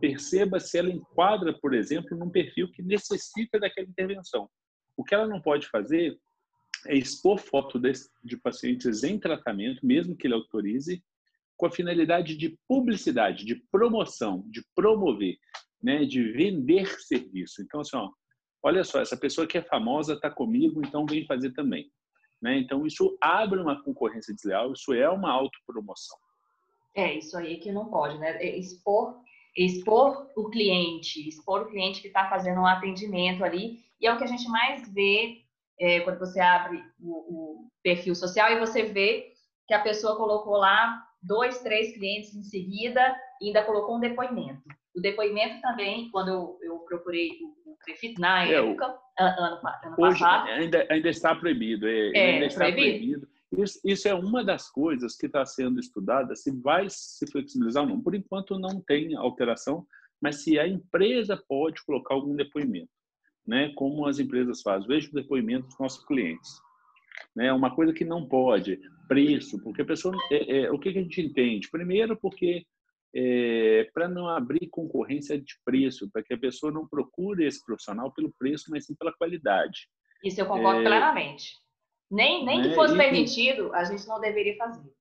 perceba 0.01 0.59
se 0.59 0.79
ela 0.79 0.89
enquadra, 0.89 1.53
por 1.53 1.73
exemplo, 1.73 2.17
num 2.17 2.29
perfil 2.29 2.69
que 2.71 2.81
necessita 2.81 3.59
daquela 3.59 3.87
intervenção. 3.87 4.49
O 4.97 5.03
que 5.03 5.13
ela 5.13 5.27
não 5.27 5.39
pode 5.39 5.67
fazer 5.67 6.19
é 6.87 6.97
expor 6.97 7.37
foto 7.37 7.79
de, 7.79 8.37
pacientes 8.37 9.03
em 9.03 9.19
tratamento, 9.19 9.85
mesmo 9.85 10.17
que 10.17 10.25
ele 10.25 10.33
autorize, 10.33 11.01
com 11.55 11.67
a 11.67 11.71
finalidade 11.71 12.35
de 12.35 12.57
publicidade, 12.67 13.45
de 13.45 13.55
promoção, 13.71 14.43
de 14.49 14.65
promover, 14.75 15.37
né, 15.81 16.05
de 16.05 16.31
vender 16.31 16.87
serviço. 17.01 17.61
Então, 17.61 17.81
assim, 17.81 17.95
ó, 17.95 18.09
olha 18.63 18.83
só, 18.83 18.99
essa 18.99 19.15
pessoa 19.15 19.45
que 19.45 19.59
é 19.59 19.61
famosa 19.61 20.13
está 20.13 20.29
comigo, 20.31 20.81
então 20.83 21.05
vem 21.05 21.25
fazer 21.27 21.51
também. 21.51 21.91
Né? 22.41 22.57
Então, 22.57 22.87
isso 22.87 23.15
abre 23.21 23.59
uma 23.59 23.83
concorrência 23.83 24.33
desleal, 24.33 24.73
isso 24.73 24.91
é 24.91 25.07
uma 25.07 25.31
autopromoção. 25.31 26.17
É, 26.95 27.17
isso 27.17 27.37
aí 27.37 27.57
que 27.57 27.71
não 27.71 27.85
pode, 27.85 28.17
né? 28.17 28.43
É 28.43 28.57
expor 28.57 29.21
expor 29.55 30.27
o 30.35 30.49
cliente, 30.49 31.27
expor 31.27 31.61
o 31.61 31.69
cliente 31.69 32.01
que 32.01 32.07
está 32.07 32.29
fazendo 32.29 32.61
um 32.61 32.65
atendimento 32.65 33.43
ali, 33.43 33.79
e 33.99 34.07
é 34.07 34.13
o 34.13 34.17
que 34.17 34.23
a 34.23 34.27
gente 34.27 34.47
mais 34.47 34.91
vê 34.93 35.41
é, 35.79 35.99
quando 36.01 36.19
você 36.19 36.39
abre 36.39 36.81
o, 36.99 37.11
o, 37.11 37.67
perfil 37.83 38.13
social 38.13 38.51
e 38.51 38.59
você 38.59 38.83
vê 38.83 39.31
que 39.67 39.73
a 39.73 39.81
pessoa 39.81 40.15
colocou 40.15 40.57
lá 40.57 41.03
dois, 41.21 41.59
três 41.59 41.93
clientes 41.93 42.35
em 42.35 42.43
seguida 42.43 43.15
e 43.41 43.47
ainda 43.47 43.63
colocou 43.63 43.97
um 43.97 43.99
depoimento. 43.99 44.61
O 44.95 45.01
depoimento 45.01 45.61
também, 45.61 46.09
quando 46.11 46.29
eu, 46.29 46.59
eu 46.61 46.79
procurei 46.79 47.29
o, 47.41 47.71
o 47.71 47.77
Prefito, 47.83 48.21
na 48.21 48.45
é, 48.45 48.55
época, 48.55 48.87
o... 48.87 49.23
ano, 49.23 49.59
ano 49.83 49.95
Hoje, 49.97 50.19
passado... 50.19 50.49
Ainda, 50.49 50.85
ainda 50.89 51.09
está 51.09 51.35
proibido. 51.35 51.87
É, 51.87 52.11
é 52.13 52.33
ainda 52.33 52.45
está 52.45 52.59
proibido. 52.59 52.97
proibido. 52.97 53.27
Isso, 53.57 53.79
isso 53.83 54.07
é 54.07 54.13
uma 54.13 54.43
das 54.43 54.69
coisas 54.69 55.15
que 55.15 55.25
está 55.25 55.45
sendo 55.45 55.79
estudada, 55.79 56.35
se 56.35 56.51
vai 56.51 56.87
se 56.89 57.29
flexibilizar 57.29 57.83
ou 57.83 57.89
não. 57.89 58.01
Por 58.01 58.15
enquanto 58.15 58.57
não 58.57 58.81
tem 58.81 59.15
alteração, 59.15 59.85
mas 60.21 60.43
se 60.43 60.57
a 60.57 60.67
empresa 60.67 61.41
pode 61.47 61.83
colocar 61.83 62.13
algum 62.13 62.35
depoimento, 62.35 62.91
né? 63.45 63.73
como 63.75 64.05
as 64.05 64.19
empresas 64.19 64.61
fazem. 64.61 64.87
Veja 64.87 65.09
o 65.09 65.13
depoimento 65.13 65.67
dos 65.67 65.79
nossos 65.79 66.05
clientes. 66.05 66.49
Né? 67.35 67.51
Uma 67.51 67.75
coisa 67.75 67.91
que 67.91 68.05
não 68.05 68.27
pode, 68.27 68.79
preço, 69.07 69.61
porque 69.61 69.81
a 69.81 69.85
pessoa... 69.85 70.15
É, 70.31 70.61
é, 70.61 70.71
o 70.71 70.79
que, 70.79 70.93
que 70.93 70.99
a 70.99 71.03
gente 71.03 71.21
entende? 71.21 71.69
Primeiro, 71.69 72.15
porque 72.15 72.65
é, 73.13 73.89
para 73.93 74.07
não 74.07 74.29
abrir 74.29 74.69
concorrência 74.69 75.39
de 75.39 75.55
preço, 75.65 76.09
para 76.09 76.23
que 76.23 76.33
a 76.33 76.37
pessoa 76.37 76.71
não 76.71 76.87
procure 76.87 77.45
esse 77.45 77.63
profissional 77.65 78.13
pelo 78.13 78.33
preço, 78.37 78.65
mas 78.69 78.85
sim 78.85 78.95
pela 78.95 79.13
qualidade. 79.13 79.89
Isso 80.23 80.39
eu 80.39 80.45
concordo 80.45 80.81
é, 80.81 80.83
plenamente. 80.83 81.55
Nem, 82.11 82.45
nem 82.45 82.61
né? 82.61 82.69
que 82.69 82.75
fosse 82.75 82.93
e, 82.93 82.97
permitido, 82.97 83.73
a 83.73 83.85
gente 83.85 84.05
não 84.07 84.19
deveria 84.19 84.57
fazer. 84.57 84.91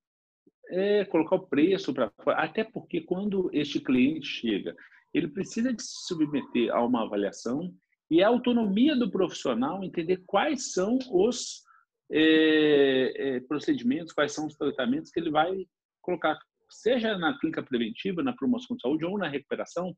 É, 0.69 1.05
colocar 1.07 1.35
o 1.35 1.47
preço 1.49 1.93
para 1.93 2.13
Até 2.29 2.63
porque 2.63 3.01
quando 3.01 3.51
este 3.53 3.81
cliente 3.81 4.27
chega, 4.27 4.77
ele 5.13 5.27
precisa 5.27 5.73
de 5.73 5.83
se 5.83 6.07
submeter 6.07 6.73
a 6.73 6.85
uma 6.85 7.03
avaliação 7.03 7.75
e 8.09 8.23
a 8.23 8.29
autonomia 8.29 8.95
do 8.95 9.11
profissional 9.11 9.83
entender 9.83 10.23
quais 10.25 10.73
são 10.73 10.99
os 11.11 11.65
é, 12.13 13.37
é, 13.37 13.41
procedimentos, 13.41 14.13
quais 14.13 14.33
são 14.33 14.47
os 14.47 14.57
tratamentos 14.57 15.11
que 15.11 15.19
ele 15.19 15.31
vai 15.31 15.67
colocar, 16.01 16.39
seja 16.69 17.19
na 17.19 17.39
clínica 17.39 17.63
preventiva, 17.63 18.23
na 18.23 18.33
promoção 18.33 18.77
de 18.77 18.83
saúde 18.83 19.05
ou 19.05 19.19
na 19.19 19.29
recuperação, 19.29 19.97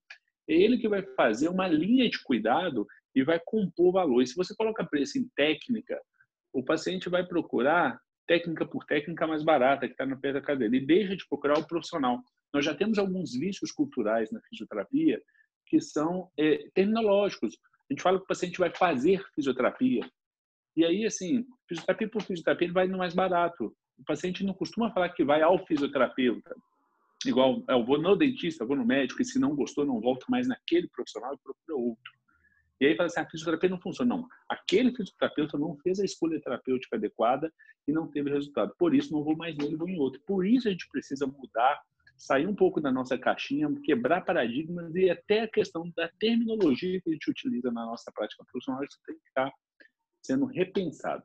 é 0.48 0.54
ele 0.54 0.78
que 0.78 0.88
vai 0.88 1.02
fazer 1.14 1.48
uma 1.48 1.68
linha 1.68 2.08
de 2.08 2.22
cuidado 2.22 2.86
e 3.14 3.22
vai 3.22 3.40
compor 3.44 3.92
valor. 3.92 4.22
E 4.22 4.26
se 4.26 4.34
você 4.34 4.54
coloca 4.54 4.84
preço 4.84 5.18
em 5.18 5.28
técnica, 5.36 6.00
o 6.52 6.62
paciente 6.62 7.08
vai 7.08 7.26
procurar 7.26 8.00
técnica 8.26 8.66
por 8.66 8.84
técnica 8.84 9.26
mais 9.26 9.42
barata, 9.42 9.86
que 9.86 9.94
está 9.94 10.06
na 10.06 10.16
pé 10.16 10.32
da 10.32 10.40
cadeira, 10.40 10.76
e 10.76 10.84
deixa 10.84 11.16
de 11.16 11.26
procurar 11.26 11.58
o 11.58 11.66
profissional. 11.66 12.22
Nós 12.52 12.64
já 12.64 12.74
temos 12.74 12.98
alguns 12.98 13.32
vícios 13.32 13.72
culturais 13.72 14.30
na 14.30 14.40
fisioterapia 14.42 15.20
que 15.66 15.80
são 15.80 16.30
é, 16.38 16.68
terminológicos. 16.74 17.54
A 17.90 17.92
gente 17.92 18.02
fala 18.02 18.18
que 18.18 18.24
o 18.24 18.28
paciente 18.28 18.58
vai 18.58 18.70
fazer 18.74 19.24
fisioterapia. 19.34 20.02
E 20.76 20.84
aí, 20.84 21.04
assim, 21.04 21.44
fisioterapia 21.68 22.08
por 22.08 22.22
fisioterapia, 22.22 22.66
ele 22.66 22.74
vai 22.74 22.86
no 22.86 22.98
mais 22.98 23.14
barato. 23.14 23.74
O 23.98 24.04
paciente 24.04 24.44
não 24.44 24.54
costuma 24.54 24.92
falar 24.92 25.08
que 25.10 25.24
vai 25.24 25.42
ao 25.42 25.64
fisioterapeuta. 25.66 26.54
Igual, 27.24 27.62
eu 27.68 27.84
vou 27.84 28.00
no 28.00 28.16
dentista, 28.16 28.64
eu 28.64 28.68
vou 28.68 28.76
no 28.76 28.84
médico, 28.84 29.22
e 29.22 29.24
se 29.24 29.38
não 29.38 29.54
gostou, 29.54 29.84
não 29.84 30.00
volto 30.00 30.26
mais 30.28 30.48
naquele 30.48 30.88
profissional 30.88 31.34
e 31.34 31.38
procura 31.38 31.78
outro. 31.78 32.12
E 32.82 32.86
aí 32.86 32.96
fala 32.96 33.06
assim, 33.06 33.20
a 33.20 33.30
fisioterapia 33.30 33.70
não 33.70 33.80
funciona. 33.80 34.16
Não, 34.16 34.26
aquele 34.48 34.90
fisioterapeuta 34.90 35.56
não 35.56 35.76
fez 35.76 36.00
a 36.00 36.04
escolha 36.04 36.40
terapêutica 36.40 36.96
adequada 36.96 37.48
e 37.86 37.92
não 37.92 38.08
teve 38.08 38.28
resultado. 38.28 38.74
Por 38.76 38.92
isso, 38.92 39.12
não 39.12 39.22
vou 39.22 39.36
mais 39.36 39.56
nele, 39.56 39.76
vou 39.76 39.88
em 39.88 40.00
outro. 40.00 40.20
Por 40.26 40.44
isso, 40.44 40.66
a 40.66 40.72
gente 40.72 40.88
precisa 40.90 41.24
mudar, 41.24 41.80
sair 42.16 42.44
um 42.44 42.56
pouco 42.56 42.80
da 42.80 42.90
nossa 42.90 43.16
caixinha, 43.16 43.72
quebrar 43.84 44.24
paradigmas 44.24 44.92
e 44.96 45.08
até 45.08 45.42
a 45.42 45.48
questão 45.48 45.92
da 45.96 46.10
terminologia 46.18 47.00
que 47.00 47.10
a 47.10 47.12
gente 47.12 47.30
utiliza 47.30 47.70
na 47.70 47.86
nossa 47.86 48.10
prática 48.10 48.44
profissional, 48.50 48.82
isso 48.82 48.98
tem 49.06 49.14
que 49.14 49.28
estar 49.28 49.52
sendo 50.20 50.44
repensado. 50.46 51.22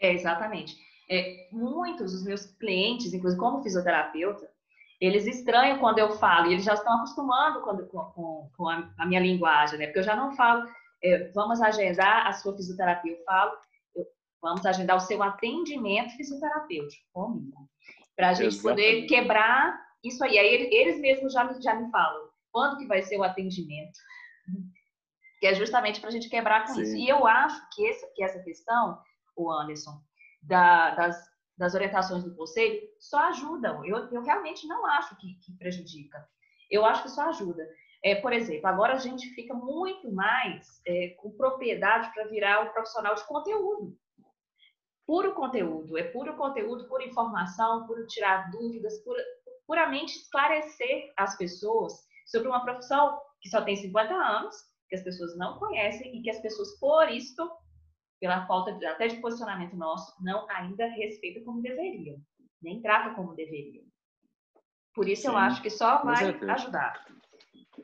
É, 0.00 0.12
exatamente. 0.12 0.76
É, 1.10 1.48
muitos 1.50 2.12
dos 2.12 2.24
meus 2.24 2.46
clientes, 2.46 3.12
inclusive 3.12 3.40
como 3.40 3.60
fisioterapeuta, 3.60 4.48
eles 5.00 5.26
estranham 5.26 5.78
quando 5.78 5.98
eu 5.98 6.10
falo, 6.12 6.46
e 6.46 6.52
eles 6.52 6.64
já 6.64 6.74
estão 6.74 6.96
acostumando 6.96 7.60
quando, 7.62 7.86
com, 7.88 8.04
com, 8.12 8.50
com 8.56 8.68
a, 8.68 8.90
a, 8.98 9.06
minha 9.06 9.20
linguagem, 9.20 9.78
né? 9.78 9.86
Porque 9.86 9.98
eu 9.98 10.04
já 10.04 10.16
não 10.16 10.34
falo, 10.34 10.66
é, 11.02 11.30
vamos 11.34 11.60
agendar 11.60 12.26
a 12.26 12.32
sua 12.32 12.56
fisioterapia, 12.56 13.12
eu 13.12 13.24
falo, 13.24 13.52
eu, 13.94 14.06
vamos 14.40 14.64
agendar 14.64 14.96
o 14.96 15.00
seu 15.00 15.22
atendimento 15.22 16.16
fisioterapêutico 16.16 17.04
comigo, 17.12 17.68
para 18.16 18.30
a 18.30 18.32
gente 18.32 18.54
Exatamente. 18.54 18.82
poder 18.86 19.06
quebrar 19.06 19.78
isso 20.02 20.24
aí. 20.24 20.38
Aí 20.38 20.68
eles 20.72 21.00
mesmos 21.00 21.32
já, 21.32 21.52
já 21.60 21.74
me 21.74 21.90
falam, 21.90 22.28
quando 22.50 22.78
que 22.78 22.86
vai 22.86 23.02
ser 23.02 23.18
o 23.18 23.24
atendimento? 23.24 23.98
Que 25.38 25.48
é 25.48 25.54
justamente 25.54 26.00
para 26.00 26.08
a 26.08 26.12
gente 26.12 26.30
quebrar 26.30 26.64
com 26.64 26.72
Sim. 26.72 26.80
isso. 26.80 26.96
E 26.96 27.06
eu 27.06 27.26
acho 27.26 27.60
que, 27.74 27.84
esse, 27.84 28.14
que 28.14 28.24
essa 28.24 28.42
questão, 28.42 28.98
o 29.36 29.52
Anderson, 29.52 30.00
da, 30.42 30.94
das 30.94 31.28
das 31.56 31.74
orientações 31.74 32.22
do 32.22 32.34
conselho 32.34 32.80
só 32.98 33.18
ajudam. 33.28 33.84
Eu, 33.84 34.10
eu 34.12 34.22
realmente 34.22 34.66
não 34.66 34.84
acho 34.86 35.16
que, 35.16 35.34
que 35.40 35.56
prejudica. 35.56 36.28
Eu 36.70 36.84
acho 36.84 37.02
que 37.02 37.10
só 37.10 37.28
ajuda. 37.28 37.66
É, 38.04 38.14
por 38.16 38.32
exemplo, 38.32 38.66
agora 38.66 38.94
a 38.94 38.98
gente 38.98 39.28
fica 39.30 39.54
muito 39.54 40.12
mais 40.12 40.80
é, 40.86 41.08
com 41.20 41.30
propriedade 41.30 42.12
para 42.12 42.28
virar 42.28 42.62
um 42.62 42.72
profissional 42.72 43.14
de 43.14 43.26
conteúdo. 43.26 43.96
Puro 45.06 45.34
conteúdo, 45.34 45.96
é 45.96 46.02
puro 46.02 46.36
conteúdo, 46.36 46.88
pura 46.88 47.04
informação, 47.04 47.86
puro 47.86 48.06
tirar 48.06 48.50
dúvidas, 48.50 48.98
pura, 49.04 49.22
puramente 49.66 50.16
esclarecer 50.16 51.12
as 51.16 51.36
pessoas 51.36 51.92
sobre 52.26 52.48
uma 52.48 52.64
profissão 52.64 53.20
que 53.40 53.48
só 53.48 53.62
tem 53.62 53.76
50 53.76 54.12
anos, 54.12 54.56
que 54.88 54.96
as 54.96 55.02
pessoas 55.02 55.36
não 55.38 55.58
conhecem 55.58 56.16
e 56.16 56.22
que 56.22 56.30
as 56.30 56.40
pessoas, 56.40 56.78
por 56.78 57.08
isso, 57.10 57.48
pela 58.20 58.46
falta 58.46 58.72
de, 58.72 58.84
até 58.86 59.08
de 59.08 59.20
posicionamento 59.20 59.76
nosso, 59.76 60.12
não 60.22 60.48
ainda 60.50 60.86
respeita 60.86 61.40
como 61.44 61.62
deveria, 61.62 62.16
nem 62.62 62.80
trata 62.80 63.14
como 63.14 63.34
deveria. 63.34 63.82
Por 64.94 65.08
isso 65.08 65.22
Sim, 65.22 65.28
eu 65.28 65.36
acho 65.36 65.62
que 65.62 65.70
só 65.70 66.02
vai 66.02 66.24
ajudar. 66.24 67.04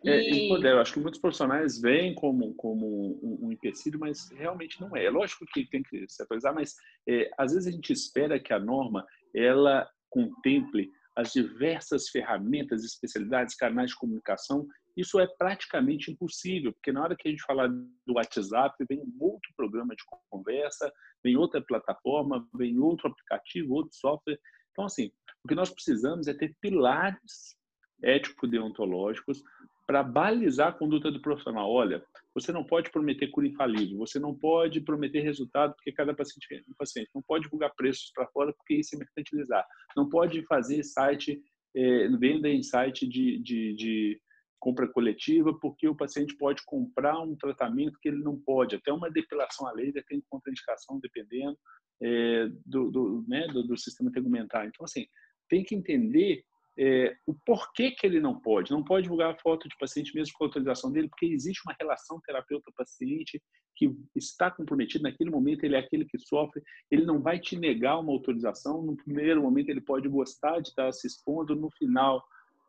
É, 0.04 0.18
e... 0.18 0.48
poder, 0.48 0.72
eu 0.72 0.80
acho 0.80 0.94
que 0.94 1.00
muitos 1.00 1.20
profissionais 1.20 1.80
veem 1.80 2.14
como, 2.14 2.54
como 2.54 2.86
um, 3.22 3.46
um 3.46 3.52
empecilho, 3.52 4.00
mas 4.00 4.30
realmente 4.30 4.80
não 4.80 4.96
é. 4.96 5.04
É 5.04 5.10
lógico 5.10 5.44
que 5.52 5.68
tem 5.68 5.82
que 5.82 6.06
se 6.08 6.22
atualizar, 6.22 6.54
mas 6.54 6.74
é, 7.06 7.30
às 7.38 7.52
vezes 7.52 7.68
a 7.68 7.70
gente 7.70 7.92
espera 7.92 8.40
que 8.40 8.52
a 8.52 8.58
norma 8.58 9.06
ela 9.34 9.88
contemple 10.08 10.90
as 11.14 11.32
diversas 11.32 12.08
ferramentas, 12.08 12.84
especialidades, 12.84 13.54
canais 13.54 13.90
de 13.90 13.96
comunicação 13.96 14.66
isso 14.96 15.18
é 15.20 15.26
praticamente 15.26 16.10
impossível, 16.10 16.72
porque 16.72 16.92
na 16.92 17.02
hora 17.02 17.16
que 17.16 17.28
a 17.28 17.30
gente 17.30 17.42
falar 17.44 17.68
do 17.68 18.14
WhatsApp, 18.14 18.76
vem 18.88 19.00
um 19.00 19.16
outro 19.20 19.50
programa 19.56 19.94
de 19.94 20.02
conversa, 20.30 20.92
vem 21.22 21.36
outra 21.36 21.62
plataforma, 21.62 22.46
vem 22.54 22.78
outro 22.78 23.08
aplicativo, 23.08 23.74
outro 23.74 23.94
software. 23.94 24.38
Então, 24.72 24.84
assim, 24.84 25.10
o 25.44 25.48
que 25.48 25.54
nós 25.54 25.70
precisamos 25.70 26.28
é 26.28 26.34
ter 26.34 26.54
pilares 26.60 27.56
ético-deontológicos 28.02 29.42
para 29.86 30.02
balizar 30.02 30.68
a 30.68 30.72
conduta 30.72 31.10
do 31.10 31.20
profissional. 31.20 31.70
Olha, 31.70 32.02
você 32.34 32.52
não 32.52 32.64
pode 32.64 32.90
prometer 32.90 33.28
cura 33.28 33.46
infalível, 33.46 33.98
você 33.98 34.18
não 34.18 34.34
pode 34.34 34.80
prometer 34.80 35.20
resultado 35.20 35.74
porque 35.74 35.92
cada 35.92 36.14
paciente 36.14 36.64
um 36.68 36.74
paciente, 36.74 37.10
não 37.14 37.22
pode 37.22 37.44
divulgar 37.44 37.74
preços 37.74 38.10
para 38.14 38.26
fora 38.28 38.52
porque 38.52 38.74
isso 38.74 38.94
é 38.94 38.98
mercantilizar, 38.98 39.66
não 39.96 40.08
pode 40.08 40.42
fazer 40.46 40.82
site, 40.82 41.42
é, 41.74 42.08
venda 42.08 42.48
em 42.48 42.62
site 42.62 43.06
de, 43.06 43.38
de, 43.38 43.74
de 43.74 44.20
compra 44.62 44.86
coletiva, 44.86 45.52
porque 45.58 45.88
o 45.88 45.96
paciente 45.96 46.36
pode 46.36 46.64
comprar 46.64 47.18
um 47.18 47.34
tratamento 47.34 47.98
que 48.00 48.08
ele 48.08 48.22
não 48.22 48.38
pode, 48.38 48.76
até 48.76 48.92
uma 48.92 49.10
depilação 49.10 49.66
a 49.66 49.72
laser 49.72 50.04
tem 50.06 50.22
contraindicação 50.30 51.00
dependendo 51.00 51.58
é, 52.00 52.46
do, 52.64 52.88
do, 52.88 53.24
né, 53.26 53.48
do, 53.48 53.64
do, 53.64 53.76
sistema 53.76 54.12
tegumentar. 54.12 54.64
Então, 54.64 54.84
assim, 54.84 55.04
tem 55.48 55.64
que 55.64 55.74
entender 55.74 56.44
é, 56.78 57.12
o 57.26 57.34
porquê 57.44 57.90
que 57.90 58.06
ele 58.06 58.20
não 58.20 58.38
pode. 58.38 58.70
Não 58.70 58.84
pode 58.84 59.02
divulgar 59.02 59.32
a 59.34 59.38
foto 59.38 59.68
de 59.68 59.76
paciente 59.76 60.14
mesmo 60.14 60.32
com 60.38 60.44
a 60.44 60.46
autorização 60.46 60.92
dele, 60.92 61.08
porque 61.08 61.26
existe 61.26 61.60
uma 61.66 61.74
relação 61.78 62.20
terapeuta-paciente 62.24 63.42
que 63.74 63.92
está 64.14 64.48
comprometido 64.48 65.02
naquele 65.02 65.30
momento, 65.30 65.64
ele 65.64 65.74
é 65.74 65.80
aquele 65.80 66.04
que 66.04 66.18
sofre, 66.20 66.62
ele 66.88 67.04
não 67.04 67.20
vai 67.20 67.40
te 67.40 67.58
negar 67.58 67.98
uma 67.98 68.12
autorização, 68.12 68.80
no 68.80 68.96
primeiro 68.96 69.42
momento 69.42 69.70
ele 69.70 69.80
pode 69.80 70.08
gostar 70.08 70.60
de 70.60 70.68
estar 70.68 70.92
se 70.92 71.08
expondo, 71.08 71.56
no 71.56 71.68
final 71.72 72.22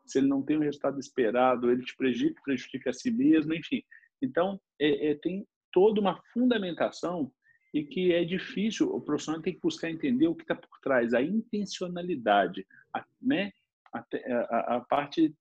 se 0.04 0.18
ele 0.18 0.28
não 0.28 0.42
tem 0.42 0.56
o 0.56 0.60
resultado 0.60 0.98
esperado, 0.98 1.70
ele 1.70 1.82
te 1.84 1.96
prejudica, 1.96 2.42
prejudica 2.44 2.90
a 2.90 2.92
si 2.92 3.10
mesmo, 3.10 3.54
enfim. 3.54 3.82
Então, 4.20 4.60
é, 4.78 5.10
é, 5.10 5.14
tem 5.14 5.46
toda 5.72 6.00
uma 6.00 6.20
fundamentação 6.32 7.32
e 7.72 7.84
que 7.84 8.12
é 8.12 8.24
difícil, 8.24 8.94
o 8.94 9.00
profissional 9.00 9.42
tem 9.42 9.54
que 9.54 9.60
buscar 9.60 9.90
entender 9.90 10.28
o 10.28 10.34
que 10.34 10.42
está 10.42 10.54
por 10.54 10.78
trás, 10.80 11.12
a 11.12 11.20
intencionalidade, 11.20 12.66
a, 12.94 13.04
né? 13.20 13.52
a, 13.92 13.98
a, 13.98 14.76
a 14.76 14.80
parte 14.80 15.34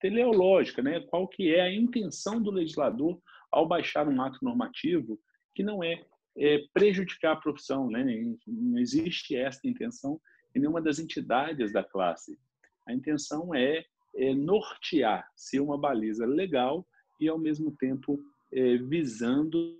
teleológica, 0.00 0.82
né? 0.82 1.00
qual 1.00 1.28
que 1.28 1.54
é 1.54 1.60
a 1.60 1.72
intenção 1.72 2.42
do 2.42 2.50
legislador 2.50 3.20
ao 3.50 3.66
baixar 3.66 4.08
um 4.08 4.20
ato 4.20 4.38
normativo 4.42 5.20
que 5.54 5.62
não 5.62 5.82
é, 5.82 6.04
é 6.36 6.64
prejudicar 6.72 7.32
a 7.32 7.40
profissão, 7.40 7.88
né? 7.90 8.04
não 8.46 8.78
existe 8.78 9.36
esta 9.36 9.68
intenção 9.68 10.20
em 10.54 10.60
nenhuma 10.60 10.80
das 10.80 10.98
entidades 10.98 11.72
da 11.72 11.84
classe. 11.84 12.38
A 12.86 12.92
intenção 12.92 13.54
é 13.54 13.84
é, 14.18 14.34
nortear, 14.34 15.26
ser 15.36 15.60
uma 15.60 15.78
baliza 15.78 16.26
legal 16.26 16.86
e, 17.20 17.28
ao 17.28 17.38
mesmo 17.38 17.70
tempo, 17.76 18.18
é, 18.52 18.76
visando 18.76 19.78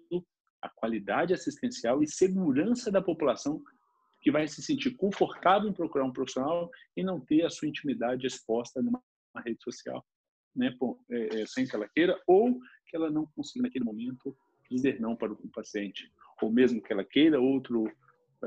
a 0.63 0.69
qualidade 0.69 1.35
assistencial 1.35 2.03
e 2.03 2.09
segurança 2.09 2.91
da 2.91 3.03
população 3.03 3.63
que 4.21 4.31
vai 4.31 4.47
se 4.49 4.63
sentir 4.63 4.97
confortável 4.97 5.69
em 5.69 5.73
procurar 5.73 6.05
um 6.05 6.13
profissional 6.13 6.71
e 6.97 7.03
não 7.03 7.21
ter 7.21 7.45
a 7.45 7.51
sua 7.51 7.69
intimidade 7.69 8.27
exposta 8.27 8.83
numa 8.83 9.03
rede 9.45 9.63
social, 9.63 10.05
né, 10.55 10.75
é, 11.11 11.41
é, 11.41 11.47
sem 11.47 11.67
que 11.67 11.75
ela 11.75 11.89
queira, 11.89 12.21
ou 12.27 12.59
que 12.87 12.97
ela 12.97 13.11
não 13.11 13.27
consiga, 13.27 13.63
naquele 13.65 13.85
momento, 13.85 14.37
dizer 14.71 15.01
não 15.01 15.15
para 15.15 15.33
o 15.33 15.49
paciente, 15.51 16.13
ou 16.43 16.51
mesmo 16.51 16.83
que 16.83 16.93
ela 16.93 17.05
queira 17.05 17.41
outro. 17.41 17.91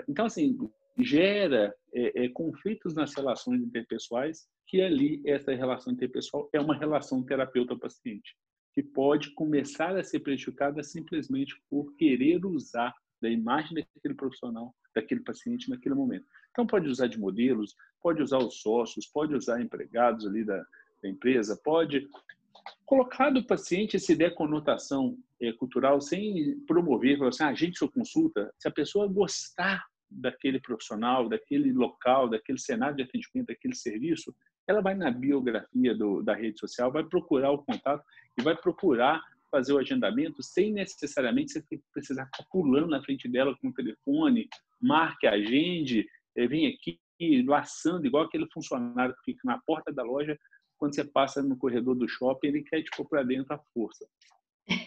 Então, 0.07 0.25
assim, 0.25 0.57
gera 1.03 1.73
é, 1.93 2.25
é, 2.25 2.29
conflitos 2.29 2.93
nas 2.93 3.13
relações 3.15 3.61
interpessoais, 3.61 4.47
que 4.67 4.81
ali 4.81 5.21
essa 5.25 5.53
relação 5.53 5.93
interpessoal 5.93 6.49
é 6.53 6.59
uma 6.59 6.75
relação 6.75 7.23
terapeuta-paciente, 7.23 8.35
que 8.73 8.81
pode 8.81 9.31
começar 9.33 9.95
a 9.97 10.03
ser 10.03 10.19
prejudicada 10.21 10.81
simplesmente 10.83 11.55
por 11.69 11.93
querer 11.95 12.45
usar 12.45 12.93
da 13.21 13.29
imagem 13.29 13.75
daquele 13.75 14.15
profissional, 14.15 14.73
daquele 14.95 15.21
paciente 15.21 15.69
naquele 15.69 15.95
momento. 15.95 16.25
Então, 16.51 16.65
pode 16.65 16.87
usar 16.87 17.07
de 17.07 17.19
modelos, 17.19 17.75
pode 18.01 18.21
usar 18.21 18.39
os 18.39 18.61
sócios, 18.61 19.05
pode 19.05 19.35
usar 19.35 19.61
empregados 19.61 20.25
ali 20.25 20.43
da, 20.43 20.65
da 21.03 21.09
empresa, 21.09 21.59
pode 21.63 22.07
colocar 22.85 23.29
do 23.29 23.45
paciente 23.45 23.99
se 23.99 24.15
der 24.15 24.35
conotação 24.35 25.17
é, 25.41 25.51
cultural 25.53 26.01
sem 26.01 26.59
promover, 26.67 27.17
falar 27.17 27.29
assim, 27.29 27.43
ah, 27.43 27.53
gente, 27.53 27.77
sua 27.77 27.91
consulta, 27.91 28.53
se 28.57 28.67
a 28.67 28.71
pessoa 28.71 29.07
gostar 29.07 29.85
daquele 30.11 30.59
profissional, 30.59 31.29
daquele 31.29 31.71
local, 31.71 32.29
daquele 32.29 32.59
cenário 32.59 32.97
de 32.97 33.03
atendimento, 33.03 33.47
daquele 33.47 33.75
serviço, 33.75 34.35
ela 34.67 34.81
vai 34.81 34.93
na 34.93 35.09
biografia 35.09 35.95
do, 35.95 36.21
da 36.21 36.35
rede 36.35 36.59
social, 36.59 36.91
vai 36.91 37.03
procurar 37.03 37.51
o 37.51 37.63
contato 37.63 38.03
e 38.37 38.41
vai 38.41 38.55
procurar 38.55 39.21
fazer 39.49 39.73
o 39.73 39.77
agendamento 39.77 40.41
sem 40.41 40.71
necessariamente 40.71 41.51
você 41.51 41.81
precisar 41.93 42.25
ficar 42.25 42.45
pulando 42.49 42.87
na 42.87 43.03
frente 43.03 43.27
dela 43.27 43.55
com 43.59 43.67
o 43.67 43.73
telefone, 43.73 44.47
marque, 44.81 45.27
agende, 45.27 46.07
eh, 46.37 46.47
vem 46.47 46.67
aqui 46.67 46.99
laçando, 47.45 48.07
igual 48.07 48.23
aquele 48.23 48.47
funcionário 48.51 49.13
que 49.15 49.33
fica 49.33 49.41
na 49.43 49.59
porta 49.65 49.91
da 49.91 50.03
loja, 50.03 50.37
quando 50.77 50.95
você 50.95 51.03
passa 51.03 51.43
no 51.43 51.57
corredor 51.57 51.95
do 51.95 52.07
shopping, 52.07 52.47
ele 52.47 52.63
quer 52.63 52.81
te 52.81 52.89
pôr 52.95 53.07
para 53.07 53.23
dentro 53.23 53.53
à 53.53 53.59
força. 53.73 54.07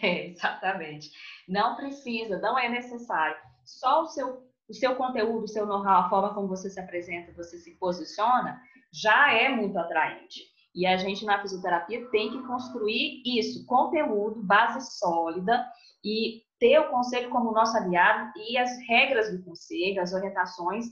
É, 0.01 0.27
exatamente. 0.31 1.09
Não 1.47 1.75
precisa, 1.75 2.39
não 2.39 2.57
é 2.59 2.67
necessário. 2.67 3.37
Só 3.63 4.03
o 4.03 4.07
seu, 4.07 4.43
o 4.67 4.73
seu 4.73 4.95
conteúdo, 4.95 5.43
o 5.43 5.47
seu 5.47 5.65
know-how, 5.65 6.05
a 6.05 6.09
forma 6.09 6.33
como 6.33 6.47
você 6.47 6.69
se 6.69 6.79
apresenta, 6.79 7.33
você 7.33 7.57
se 7.57 7.71
posiciona, 7.75 8.59
já 8.91 9.31
é 9.33 9.49
muito 9.49 9.77
atraente. 9.77 10.41
E 10.73 10.85
a 10.85 10.97
gente 10.97 11.25
na 11.25 11.41
fisioterapia 11.41 12.09
tem 12.09 12.31
que 12.31 12.43
construir 12.43 13.21
isso, 13.25 13.65
conteúdo, 13.65 14.43
base 14.43 14.97
sólida 14.97 15.65
e 16.03 16.43
ter 16.59 16.79
o 16.79 16.89
conselho 16.89 17.29
como 17.29 17.51
nosso 17.51 17.77
aliado 17.77 18.31
e 18.35 18.57
as 18.57 18.71
regras 18.87 19.31
do 19.31 19.43
conselho, 19.43 20.01
as 20.01 20.13
orientações 20.13 20.85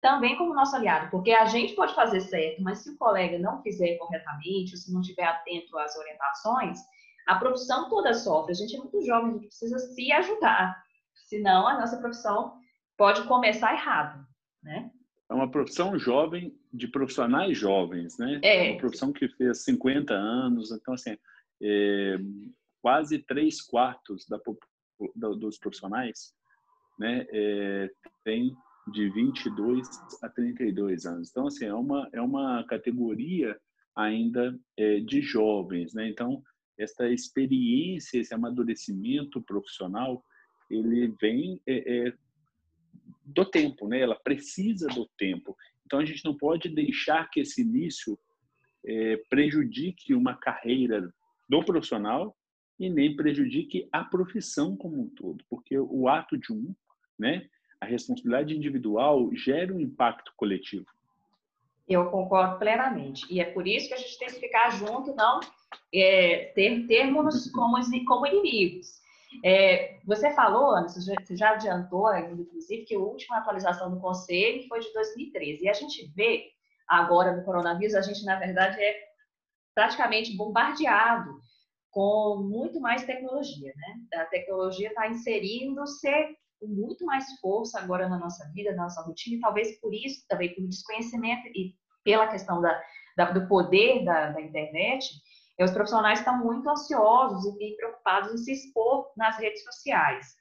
também 0.00 0.36
como 0.36 0.54
nosso 0.54 0.76
aliado, 0.76 1.10
porque 1.10 1.32
a 1.32 1.44
gente 1.44 1.74
pode 1.74 1.94
fazer 1.94 2.20
certo, 2.20 2.62
mas 2.62 2.78
se 2.78 2.90
o 2.90 2.96
colega 2.96 3.38
não 3.38 3.60
fizer 3.62 3.96
corretamente, 3.96 4.76
se 4.76 4.92
não 4.92 5.00
estiver 5.00 5.24
atento 5.24 5.76
às 5.76 5.96
orientações, 5.96 6.78
a 7.26 7.34
profissão 7.34 7.88
toda 7.88 8.14
sofre. 8.14 8.52
A 8.52 8.54
gente 8.54 8.76
é 8.76 8.78
muito 8.78 9.04
jovem, 9.04 9.30
a 9.30 9.32
gente 9.34 9.46
precisa 9.48 9.78
se 9.78 10.12
ajudar, 10.12 10.82
senão 11.28 11.66
a 11.66 11.78
nossa 11.78 11.98
profissão 11.98 12.54
pode 12.98 13.26
começar 13.28 13.72
errado, 13.72 14.26
né? 14.62 14.90
É 15.30 15.34
uma 15.34 15.50
profissão 15.50 15.98
jovem 15.98 16.58
de 16.72 16.88
profissionais 16.88 17.56
jovens, 17.56 18.18
né? 18.18 18.40
É. 18.42 18.70
Uma 18.70 18.78
profissão 18.78 19.12
que 19.12 19.28
fez 19.28 19.62
50 19.62 20.12
anos, 20.12 20.72
então 20.72 20.94
assim, 20.94 21.16
é, 21.62 22.16
quase 22.82 23.18
três 23.20 23.62
quartos 23.62 24.26
da, 24.26 24.38
dos 25.34 25.58
profissionais, 25.58 26.34
né, 26.98 27.26
é, 27.30 27.90
tem 28.24 28.56
de 28.90 29.08
22 29.10 29.86
a 30.22 30.28
32 30.28 31.06
anos. 31.06 31.30
Então 31.30 31.46
assim 31.46 31.66
é 31.66 31.74
uma 31.74 32.08
é 32.12 32.20
uma 32.20 32.64
categoria 32.64 33.56
ainda 33.94 34.58
é, 34.76 35.00
de 35.00 35.20
jovens, 35.20 35.94
né? 35.94 36.08
Então 36.08 36.42
esta 36.78 37.08
experiência, 37.08 38.18
esse 38.18 38.32
amadurecimento 38.32 39.42
profissional, 39.42 40.24
ele 40.70 41.14
vem 41.20 41.60
é, 41.66 42.08
é, 42.08 42.14
do 43.28 43.44
tempo, 43.44 43.86
né? 43.86 44.00
Ela 44.00 44.16
precisa 44.16 44.88
do 44.88 45.06
tempo. 45.18 45.56
Então 45.84 45.98
a 45.98 46.04
gente 46.04 46.24
não 46.24 46.36
pode 46.36 46.68
deixar 46.68 47.28
que 47.30 47.40
esse 47.40 47.62
início 47.62 48.18
é, 48.86 49.16
prejudique 49.28 50.14
uma 50.14 50.34
carreira 50.34 51.12
do 51.48 51.64
profissional 51.64 52.36
e 52.78 52.88
nem 52.88 53.14
prejudique 53.14 53.88
a 53.92 54.04
profissão 54.04 54.76
como 54.76 55.00
um 55.00 55.08
todo, 55.08 55.44
porque 55.50 55.78
o 55.78 56.08
ato 56.08 56.38
de 56.38 56.52
um, 56.52 56.74
né, 57.18 57.48
a 57.80 57.86
responsabilidade 57.86 58.56
individual 58.56 59.30
gera 59.34 59.74
um 59.74 59.80
impacto 59.80 60.32
coletivo. 60.36 60.86
Eu 61.88 62.10
concordo 62.10 62.58
plenamente. 62.58 63.26
E 63.32 63.40
é 63.40 63.44
por 63.46 63.66
isso 63.66 63.88
que 63.88 63.94
a 63.94 63.96
gente 63.96 64.18
tem 64.18 64.28
que 64.28 64.40
ficar 64.40 64.70
junto, 64.70 65.14
não 65.14 65.40
é, 65.92 66.52
ter 66.54 66.86
termos 66.86 67.50
como, 67.50 67.76
como 68.06 68.26
inimigos. 68.26 68.97
É, 69.44 69.98
você 70.04 70.30
falou, 70.32 70.82
você 70.82 71.00
já, 71.00 71.14
você 71.20 71.36
já 71.36 71.50
adiantou, 71.50 72.14
inclusive, 72.16 72.84
que 72.84 72.94
a 72.94 72.98
última 72.98 73.38
atualização 73.38 73.90
do 73.90 74.00
Conselho 74.00 74.66
foi 74.68 74.80
de 74.80 74.92
2013. 74.92 75.64
E 75.64 75.68
a 75.68 75.72
gente 75.72 76.06
vê 76.14 76.46
agora 76.88 77.36
no 77.36 77.44
coronavírus, 77.44 77.94
a 77.94 78.02
gente, 78.02 78.24
na 78.24 78.38
verdade, 78.38 78.80
é 78.80 78.96
praticamente 79.74 80.36
bombardeado 80.36 81.30
com 81.90 82.36
muito 82.48 82.80
mais 82.80 83.04
tecnologia. 83.04 83.72
Né? 83.76 84.20
A 84.20 84.26
tecnologia 84.26 84.88
está 84.88 85.08
inserindo-se 85.08 86.10
com 86.58 86.66
muito 86.66 87.04
mais 87.04 87.24
força 87.40 87.78
agora 87.78 88.08
na 88.08 88.18
nossa 88.18 88.50
vida, 88.52 88.74
na 88.74 88.84
nossa 88.84 89.02
rotina, 89.02 89.36
e 89.36 89.40
talvez 89.40 89.80
por 89.80 89.94
isso, 89.94 90.24
também 90.28 90.54
por 90.54 90.66
desconhecimento 90.66 91.46
e 91.48 91.74
pela 92.02 92.26
questão 92.26 92.60
da, 92.60 92.80
da 93.16 93.30
do 93.30 93.46
poder 93.46 94.04
da, 94.04 94.32
da 94.32 94.40
internet, 94.40 95.08
e 95.58 95.64
os 95.64 95.70
profissionais 95.72 96.20
estão 96.20 96.38
muito 96.38 96.68
ansiosos 96.68 97.54
e 97.60 97.76
preocupados 97.76 98.32
em 98.32 98.36
se 98.38 98.52
expor 98.52 99.10
nas 99.16 99.36
redes 99.38 99.64
sociais. 99.64 100.36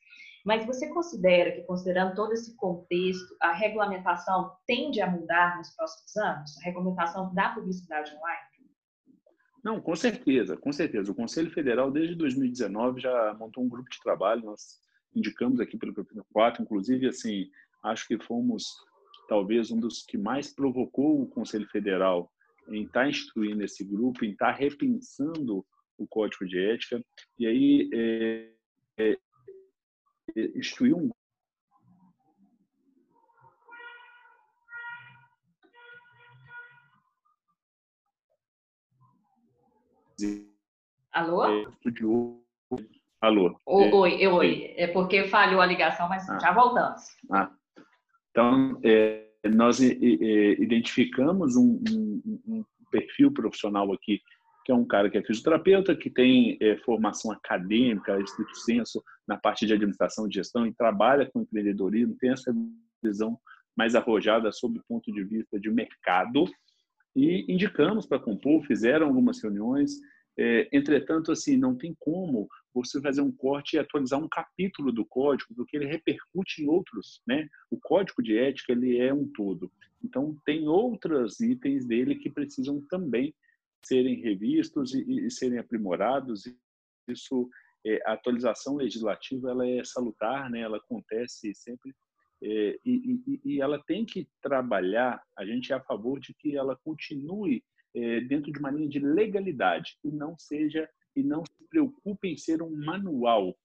Mas 0.45 0.65
você 0.65 0.87
considera 0.93 1.51
que, 1.51 1.63
considerando 1.63 2.15
todo 2.15 2.31
esse 2.31 2.55
contexto, 2.55 3.35
a 3.41 3.51
regulamentação 3.51 4.55
tende 4.65 5.01
a 5.01 5.09
mudar 5.09 5.57
nos 5.57 5.71
próximos 5.75 6.15
anos? 6.15 6.57
A 6.59 6.65
regulamentação 6.65 7.33
da 7.33 7.49
publicidade 7.49 8.15
online? 8.15 8.47
Não, 9.63 9.81
com 9.81 9.95
certeza, 9.95 10.55
com 10.55 10.71
certeza. 10.71 11.11
O 11.11 11.15
Conselho 11.15 11.51
Federal, 11.51 11.91
desde 11.91 12.15
2019, 12.15 13.01
já 13.01 13.33
montou 13.33 13.63
um 13.63 13.67
grupo 13.67 13.89
de 13.89 13.99
trabalho. 13.99 14.45
Nós 14.45 14.79
indicamos 15.13 15.59
aqui 15.59 15.77
pelo 15.77 15.93
capítulo 15.93 16.25
4, 16.31 16.63
inclusive, 16.63 17.07
assim, 17.07 17.49
acho 17.83 18.07
que 18.07 18.17
fomos 18.17 18.67
talvez 19.27 19.69
um 19.71 19.77
dos 19.77 20.03
que 20.03 20.17
mais 20.17 20.53
provocou 20.53 21.21
o 21.21 21.27
Conselho 21.27 21.67
Federal 21.67 22.31
em 22.69 22.83
estar 22.83 23.03
tá 23.03 23.09
instruindo 23.09 23.63
esse 23.63 23.83
grupo, 23.83 24.25
em 24.25 24.31
estar 24.31 24.53
tá 24.53 24.57
repensando 24.57 25.65
o 25.97 26.07
código 26.07 26.45
de 26.45 26.59
ética, 26.59 27.03
e 27.39 27.47
aí 27.47 27.89
é, 27.93 28.51
é, 28.97 29.17
é 30.35 30.57
instituir 30.57 30.95
um 30.95 31.09
Alô? 41.11 41.45
É, 41.45 41.65
Alô? 43.21 43.59
Oi, 43.65 44.23
é, 44.23 44.29
oi. 44.29 44.73
É 44.77 44.87
porque 44.87 45.27
falhou 45.27 45.61
a 45.61 45.65
ligação, 45.65 46.07
mas 46.09 46.27
ah. 46.29 46.39
já 46.39 46.51
voltamos. 46.51 47.03
Ah. 47.31 47.51
Então, 48.31 48.79
é, 48.83 49.26
nós 49.43 49.79
identificamos 49.79 51.55
um, 51.55 51.81
um, 51.89 52.41
um, 52.47 52.65
perfil 52.91 53.31
profissional 53.31 53.91
aqui, 53.93 54.21
que 54.65 54.71
é 54.71 54.75
um 54.75 54.85
cara 54.85 55.09
que 55.09 55.17
é 55.17 55.23
fisioterapeuta, 55.23 55.95
que 55.95 56.09
tem 56.09 56.57
é, 56.61 56.77
formação 56.77 57.31
acadêmica, 57.31 58.19
estrito 58.19 58.55
senso, 58.57 59.03
na 59.27 59.37
parte 59.37 59.65
de 59.65 59.73
administração 59.73 60.27
e 60.27 60.33
gestão, 60.33 60.65
e 60.65 60.73
trabalha 60.73 61.29
com 61.29 61.41
empreendedorismo, 61.41 62.17
tem 62.17 62.31
essa 62.31 62.53
visão 63.03 63.37
mais 63.77 63.95
arrojada 63.95 64.51
sob 64.51 64.79
o 64.79 64.83
ponto 64.87 65.11
de 65.11 65.23
vista 65.23 65.59
de 65.59 65.69
mercado, 65.69 66.45
e 67.15 67.45
indicamos 67.51 68.05
para 68.05 68.19
compor, 68.19 68.63
fizeram 68.65 69.07
algumas 69.07 69.41
reuniões, 69.41 69.91
é, 70.37 70.67
entretanto, 70.71 71.31
assim, 71.31 71.57
não 71.57 71.75
tem 71.75 71.95
como 71.99 72.47
você 72.85 73.01
fazer 73.01 73.21
um 73.21 73.31
corte 73.31 73.75
e 73.75 73.79
atualizar 73.79 74.19
um 74.19 74.27
capítulo 74.27 74.91
do 74.91 75.05
código, 75.05 75.53
porque 75.55 75.77
ele 75.77 75.85
repercute 75.85 76.63
em 76.63 76.67
outros, 76.67 77.21
né? 77.27 77.47
O 77.71 77.79
código 77.79 78.21
de 78.21 78.37
ética, 78.37 78.71
ele 78.71 78.97
é 78.97 79.13
um 79.13 79.27
todo. 79.27 79.71
Então, 80.03 80.37
tem 80.45 80.67
outros 80.67 81.39
itens 81.39 81.85
dele 81.85 82.15
que 82.15 82.29
precisam 82.29 82.81
também 82.89 83.33
serem 83.83 84.21
revistos 84.21 84.93
e, 84.93 85.25
e 85.25 85.31
serem 85.31 85.59
aprimorados. 85.59 86.43
Isso, 87.07 87.49
é, 87.85 87.99
a 88.05 88.13
atualização 88.13 88.75
legislativa, 88.75 89.51
ela 89.51 89.67
é 89.67 89.83
salutar, 89.83 90.49
né? 90.49 90.61
Ela 90.61 90.77
acontece 90.77 91.53
sempre 91.55 91.93
é, 92.41 92.79
e, 92.85 93.19
e, 93.25 93.41
e 93.43 93.61
ela 93.61 93.81
tem 93.83 94.05
que 94.05 94.27
trabalhar, 94.41 95.21
a 95.35 95.45
gente 95.45 95.73
é 95.73 95.75
a 95.75 95.81
favor 95.81 96.19
de 96.19 96.33
que 96.35 96.55
ela 96.55 96.75
continue 96.83 97.63
é, 97.95 98.21
dentro 98.21 98.51
de 98.51 98.59
uma 98.59 98.69
linha 98.69 98.87
de 98.87 98.99
legalidade 98.99 99.97
e 100.03 100.11
não 100.11 100.37
seja 100.37 100.87
e 101.17 101.23
não 101.23 101.43
se 101.43 101.67
preocupe 101.67 102.27
em 102.27 102.37
ser 102.37 102.61
um 102.61 102.69
manual. 102.85 103.57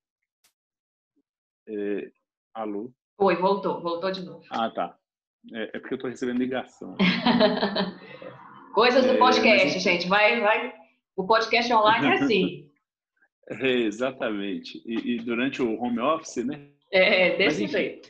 É, 1.69 2.11
alô? 2.55 2.91
Oi, 3.19 3.37
voltou, 3.37 3.81
voltou 3.83 4.11
de 4.11 4.25
novo. 4.25 4.43
Ah, 4.51 4.71
tá. 4.71 4.99
É, 5.53 5.77
é 5.77 5.79
porque 5.79 5.95
eu 5.95 5.97
estou 5.97 6.11
recebendo 6.11 6.38
ligação. 6.38 6.97
Coisas 8.75 9.05
do 9.05 9.12
é, 9.12 9.19
podcast, 9.19 9.79
gente. 9.81 10.09
Vai, 10.09 10.41
vai. 10.41 10.73
O 11.15 11.27
podcast 11.27 11.73
online 11.73 12.07
é 12.07 12.12
assim. 12.15 12.69
É, 13.49 13.71
exatamente. 13.71 14.81
E, 14.87 15.15
e, 15.15 15.17
durante 15.17 15.61
o 15.61 15.75
home 15.83 15.99
office, 15.99 16.45
né? 16.47 16.71
É, 16.93 17.37
desse 17.37 17.62
Mas, 17.62 17.73
jeito. 17.73 18.09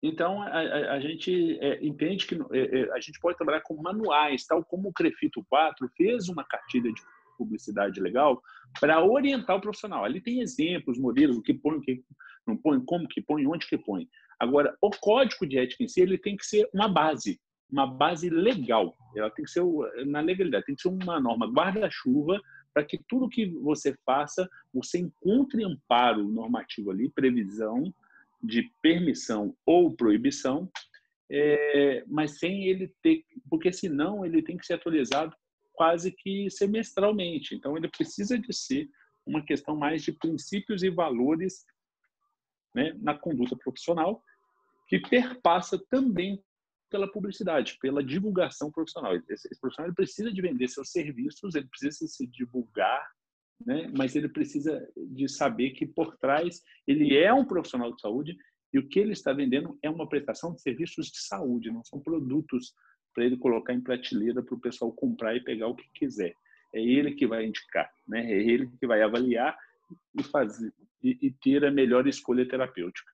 Então, 0.00 0.40
a, 0.40 0.46
a, 0.46 0.92
a 0.92 1.00
gente 1.00 1.58
é, 1.60 1.84
entende 1.84 2.24
que 2.24 2.36
é, 2.52 2.80
é, 2.80 2.92
a 2.92 3.00
gente 3.00 3.18
pode 3.18 3.36
trabalhar 3.36 3.60
com 3.62 3.74
manuais, 3.82 4.46
tal 4.46 4.64
como 4.64 4.88
o 4.88 4.92
Crefito 4.92 5.44
4 5.50 5.90
fez 5.96 6.28
uma 6.28 6.44
cartilha 6.44 6.92
de 6.92 7.02
publicidade 7.36 8.00
legal 8.00 8.40
para 8.80 9.04
orientar 9.04 9.56
o 9.56 9.60
profissional. 9.60 10.04
Ali 10.04 10.20
tem 10.20 10.40
exemplos, 10.40 10.98
modelos, 10.98 11.36
o 11.36 11.42
que 11.42 11.54
põe, 11.54 11.76
o 11.76 11.80
que 11.80 12.02
não 12.46 12.56
põe, 12.56 12.80
como 12.84 13.08
que 13.08 13.20
põe, 13.20 13.46
onde 13.46 13.66
que 13.66 13.78
põe. 13.78 14.08
Agora, 14.38 14.76
o 14.80 14.90
código 14.90 15.46
de 15.46 15.58
ética 15.58 15.84
em 15.84 15.88
si, 15.88 16.00
ele 16.00 16.18
tem 16.18 16.36
que 16.36 16.44
ser 16.44 16.68
uma 16.72 16.88
base, 16.88 17.40
uma 17.70 17.86
base 17.86 18.28
legal. 18.28 18.96
Ela 19.16 19.30
tem 19.30 19.44
que 19.44 19.50
ser 19.50 19.62
na 20.06 20.20
legalidade, 20.20 20.66
tem 20.66 20.74
que 20.74 20.82
ser 20.82 20.88
uma 20.88 21.20
norma 21.20 21.46
guarda-chuva 21.46 22.40
para 22.72 22.84
que 22.84 22.98
tudo 23.08 23.28
que 23.28 23.46
você 23.46 23.96
faça, 24.04 24.48
você 24.72 24.98
encontre 24.98 25.64
amparo 25.64 26.28
normativo 26.28 26.90
ali, 26.90 27.08
previsão 27.08 27.94
de 28.42 28.70
permissão 28.82 29.56
ou 29.64 29.94
proibição, 29.94 30.68
é, 31.30 32.04
mas 32.06 32.38
sem 32.38 32.66
ele 32.66 32.92
ter, 33.00 33.24
porque 33.48 33.72
senão 33.72 34.26
ele 34.26 34.42
tem 34.42 34.56
que 34.56 34.66
ser 34.66 34.74
atualizado 34.74 35.34
quase 35.74 36.10
que 36.12 36.48
semestralmente. 36.50 37.54
Então 37.54 37.76
ele 37.76 37.88
precisa 37.88 38.38
de 38.38 38.52
ser 38.52 38.88
uma 39.26 39.44
questão 39.44 39.76
mais 39.76 40.02
de 40.02 40.12
princípios 40.12 40.82
e 40.82 40.90
valores 40.90 41.64
né, 42.74 42.94
na 43.00 43.16
conduta 43.16 43.56
profissional, 43.56 44.22
que 44.88 44.98
perpassa 44.98 45.78
também 45.90 46.42
pela 46.90 47.10
publicidade, 47.10 47.78
pela 47.80 48.04
divulgação 48.04 48.70
profissional. 48.70 49.16
Esse, 49.16 49.48
esse 49.48 49.60
profissional 49.60 49.88
ele 49.88 49.96
precisa 49.96 50.32
de 50.32 50.40
vender 50.40 50.68
seus 50.68 50.90
serviços, 50.90 51.54
ele 51.54 51.66
precisa 51.66 52.06
se 52.06 52.26
divulgar, 52.26 53.04
né? 53.64 53.90
mas 53.96 54.14
ele 54.14 54.28
precisa 54.28 54.86
de 54.96 55.28
saber 55.28 55.70
que 55.70 55.86
por 55.86 56.16
trás 56.18 56.62
ele 56.86 57.16
é 57.16 57.32
um 57.32 57.44
profissional 57.44 57.92
de 57.92 58.00
saúde 58.00 58.36
e 58.72 58.78
o 58.78 58.88
que 58.88 58.98
ele 58.98 59.12
está 59.12 59.32
vendendo 59.32 59.78
é 59.82 59.88
uma 59.88 60.08
prestação 60.08 60.52
de 60.52 60.60
serviços 60.60 61.06
de 61.06 61.20
saúde, 61.20 61.70
não 61.70 61.84
são 61.84 62.00
produtos 62.00 62.74
para 63.14 63.24
ele 63.24 63.36
colocar 63.36 63.72
em 63.72 63.80
prateleira 63.80 64.42
para 64.42 64.54
o 64.54 64.60
pessoal 64.60 64.92
comprar 64.92 65.36
e 65.36 65.40
pegar 65.40 65.68
o 65.68 65.74
que 65.74 65.88
quiser. 65.94 66.34
É 66.74 66.80
ele 66.80 67.12
que 67.12 67.26
vai 67.26 67.46
indicar, 67.46 67.88
né? 68.06 68.30
é 68.30 68.36
ele 68.36 68.68
que 68.80 68.86
vai 68.86 69.00
avaliar 69.00 69.56
e 70.18 70.22
fazer 70.24 70.72
e, 71.02 71.18
e 71.20 71.30
ter 71.30 71.64
a 71.64 71.70
melhor 71.70 72.06
escolha 72.06 72.48
terapêutica. 72.48 73.12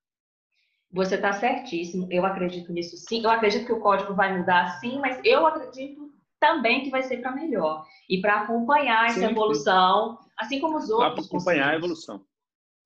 Você 0.92 1.16
está 1.16 1.32
certíssimo, 1.32 2.08
eu 2.10 2.24
acredito 2.24 2.72
nisso 2.72 2.96
sim. 2.96 3.22
Eu 3.22 3.30
acredito 3.30 3.66
que 3.66 3.72
o 3.72 3.80
código 3.80 4.14
vai 4.14 4.36
mudar 4.36 4.80
sim, 4.80 4.98
mas 4.98 5.20
eu 5.24 5.46
acredito 5.46 6.10
também 6.40 6.82
que 6.82 6.90
vai 6.90 7.02
ser 7.02 7.18
para 7.18 7.32
melhor 7.32 7.84
e 8.08 8.20
para 8.20 8.40
acompanhar 8.40 9.06
essa 9.06 9.20
sim, 9.20 9.26
evolução, 9.26 10.16
sim. 10.16 10.30
assim 10.38 10.60
como 10.60 10.78
os 10.78 10.88
outros. 10.90 11.28
Para 11.28 11.38
acompanhar 11.38 11.70
a 11.70 11.76
evolução. 11.76 12.24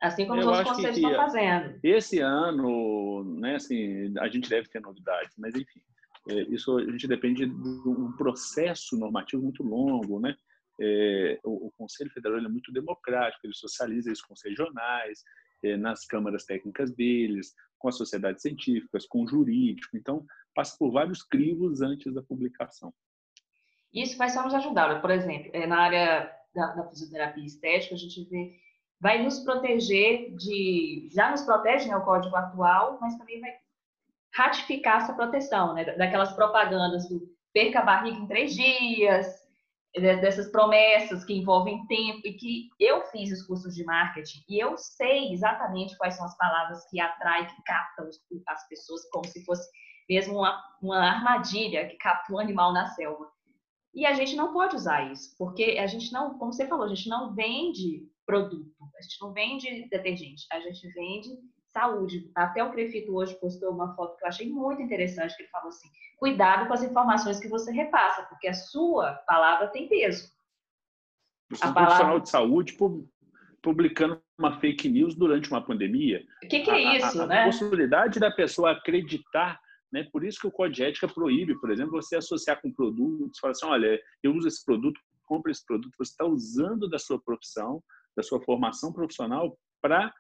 Assim 0.01 0.27
como 0.27 0.41
eu 0.41 0.51
os 0.51 0.59
outros 0.59 0.77
conselhos 0.77 0.99
estão 0.99 1.15
fazendo. 1.15 1.79
Esse 1.83 2.19
ano, 2.19 3.25
né, 3.39 3.55
assim, 3.55 4.13
a 4.19 4.29
gente 4.29 4.51
deve 4.51 4.69
ter 4.69 4.81
novidades, 4.81 5.35
mas 5.39 5.55
enfim, 5.55 5.81
isso 6.27 6.79
a 6.79 6.91
gente 6.91 7.07
depende 7.07 7.47
de 7.47 7.89
um 7.89 8.13
processo 8.17 8.97
normativo 8.97 9.43
muito 9.43 9.63
longo, 9.63 10.21
né? 10.21 10.35
É, 10.81 11.39
o, 11.45 11.69
o, 11.69 11.73
Conselho 11.73 12.11
Federal 12.11 12.39
é 12.39 12.49
muito 12.49 12.73
democrático, 12.73 13.47
ele 13.47 13.55
socializa 13.55 14.11
isso 14.11 14.27
com 14.27 14.35
os 14.35 14.43
regionais, 14.43 15.23
é, 15.63 15.77
nas 15.77 16.05
câmaras 16.05 16.45
técnicas 16.45 16.91
deles, 16.93 17.55
com 17.79 17.89
as 17.89 17.97
sociedades 17.97 18.43
científicas, 18.43 19.07
com 19.07 19.23
o 19.23 19.29
jurídico. 19.29 19.97
Então, 19.97 20.27
passa 20.55 20.77
por 20.79 20.91
vários 20.91 21.23
crivos 21.23 21.81
antes 21.81 22.13
da 22.13 22.23
publicação. 22.23 22.93
Isso 23.93 24.19
vai 24.19 24.29
só 24.31 24.43
nos 24.43 24.55
ajudar. 24.55 25.01
Por 25.01 25.11
exemplo, 25.11 25.51
é, 25.53 25.67
na 25.67 25.79
área 25.79 26.33
da, 26.55 26.75
da 26.75 26.89
fisioterapia 26.89 27.45
estética, 27.45 27.95
a 27.95 27.99
gente 27.99 28.25
vê, 28.29 28.57
vai 29.01 29.23
nos 29.23 29.39
proteger 29.41 30.35
de. 30.35 31.09
Já 31.13 31.31
nos 31.31 31.43
protege 31.43 31.89
né, 31.89 31.97
o 31.97 32.05
código 32.05 32.35
atual, 32.35 32.99
mas 33.01 33.17
também 33.17 33.41
vai 33.41 33.53
ratificar 34.35 35.03
essa 35.03 35.15
proteção, 35.15 35.75
né? 35.75 35.85
Daquelas 35.97 36.33
propagandas 36.33 37.09
do 37.09 37.33
perca 37.53 37.81
a 37.81 37.85
barriga 37.85 38.19
em 38.19 38.27
três 38.27 38.53
dias, 38.55 39.27
dessas 39.95 40.51
promessas 40.51 41.25
que 41.25 41.35
envolvem 41.35 41.87
tempo 41.87 42.21
e 42.25 42.33
que 42.33 42.69
eu 42.81 43.03
fiz 43.13 43.31
os 43.31 43.47
cursos 43.47 43.75
de 43.77 43.85
marketing 43.85 44.43
e 44.49 44.59
eu 44.59 44.77
sei 44.77 45.33
exatamente 45.33 45.97
quais 45.97 46.17
são 46.17 46.27
as 46.27 46.37
palavras 46.37 46.85
que 46.91 46.99
atraem, 46.99 47.47
que 47.47 47.63
captam 47.63 48.09
as 48.49 48.69
pessoas 48.69 49.09
como 49.11 49.25
se 49.27 49.45
fosse 49.45 49.71
mesmo 50.09 50.39
uma, 50.39 50.61
uma 50.83 50.99
armadilha 50.99 51.87
que 51.87 51.97
capta 51.97 52.33
um 52.33 52.41
animal 52.41 52.73
na 52.73 52.89
selva. 52.89 53.31
E 53.95 54.05
a 54.05 54.13
gente 54.15 54.35
não 54.35 54.53
pode 54.53 54.75
usar 54.75 55.13
isso, 55.13 55.37
porque 55.39 55.79
a 55.79 55.87
gente 55.87 56.13
não, 56.13 56.37
como 56.37 56.53
você 56.53 56.67
falou, 56.67 56.87
a 56.87 56.95
gente 56.95 57.09
não 57.09 57.33
vende 57.33 58.09
produto, 58.27 58.75
a 58.99 59.03
gente 59.03 59.21
não 59.21 59.33
vende 59.33 59.89
detergente, 59.89 60.45
a 60.51 60.59
gente 60.59 60.89
vende 60.93 61.29
saúde. 61.75 62.31
Até 62.35 62.63
o 62.63 62.71
prefeito 62.71 63.15
hoje 63.15 63.35
postou 63.41 63.73
uma 63.73 63.95
foto 63.97 64.17
que 64.17 64.25
eu 64.25 64.29
achei 64.29 64.49
muito 64.49 64.81
interessante, 64.81 65.37
que 65.37 65.43
ele 65.43 65.51
falou 65.51 65.69
assim: 65.69 65.89
cuidado 66.17 66.69
com 66.69 66.73
as 66.73 66.83
informações 66.85 67.41
que 67.41 67.49
você 67.49 67.73
repassa, 67.73 68.23
porque 68.23 68.47
a 68.47 68.55
sua 68.55 69.15
palavra 69.27 69.67
tem 69.69 69.89
peso. 69.89 70.33
Você 71.51 71.65
é 71.65 71.69
um 71.69 71.75
palavra... 71.75 71.97
profissional 71.97 72.21
de 72.21 72.31
saúde 72.31 72.77
publicando 73.61 74.23
uma 74.39 74.61
fake 74.61 74.89
news 74.89 75.15
durante 75.15 75.51
uma 75.51 75.65
pandemia. 75.65 76.25
O 76.45 76.49
que, 76.49 76.61
que, 76.61 76.71
é 76.71 76.97
isso, 76.97 77.21
a, 77.21 77.25
a, 77.25 77.27
né? 77.27 77.43
A 77.43 77.45
possibilidade 77.47 78.21
da 78.21 78.31
pessoa 78.31 78.73
acreditar, 78.73 79.59
né? 79.93 80.07
Por 80.13 80.25
isso 80.25 80.39
que 80.41 80.47
o 80.47 80.53
Código 80.53 80.77
de 80.77 80.85
Ética 80.85 81.09
proíbe, 81.09 81.59
por 81.61 81.71
exemplo, 81.71 82.01
você 82.01 82.17
associar 82.17 82.61
com 82.63 82.73
produtos, 82.73 83.39
falar 83.39 83.53
assim, 83.53 83.67
olha, 83.67 84.01
eu 84.23 84.33
uso 84.33 84.47
esse 84.47 84.65
produto, 84.65 85.01
compra 85.25 85.51
esse 85.51 85.65
produto, 85.65 85.95
você 85.99 86.13
está 86.13 86.25
usando 86.25 86.89
da 86.89 86.99
sua 86.99 87.21
profissão, 87.21 87.83
da 88.17 88.23
sua 88.23 88.41
formação 88.43 88.93
profissional 88.93 89.59
para 89.81 90.13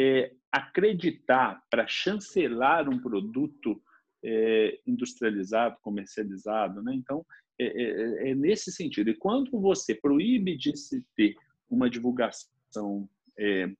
é, 0.00 0.32
acreditar 0.50 1.62
para 1.70 1.86
chancelar 1.86 2.88
um 2.88 2.98
produto 2.98 3.82
é, 4.24 4.78
industrializado, 4.86 5.76
comercializado. 5.82 6.82
Né? 6.82 6.94
Então, 6.94 7.24
é, 7.58 7.64
é, 7.64 7.82
é, 7.82 8.30
é, 8.30 8.34
nesse 8.34 8.72
sentido. 8.72 9.10
E 9.10 9.14
quando 9.14 9.60
você 9.60 9.94
proíbe 9.94 10.56
de 10.56 10.74
se 10.74 11.04
ter 11.14 11.34
uma 11.68 11.90
divulgação 11.90 13.06
é, 13.38 13.70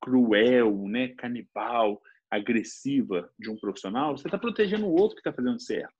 cruel, 0.00 0.88
né, 0.88 1.08
canibal, 1.08 2.02
agressiva 2.28 3.30
de 3.38 3.48
um 3.48 3.56
profissional, 3.56 4.18
você 4.18 4.26
está 4.26 4.36
protegendo 4.38 4.86
o 4.86 4.92
outro 4.92 5.14
que 5.14 5.20
está 5.20 5.32
fazendo 5.32 5.60
certo. 5.60 5.94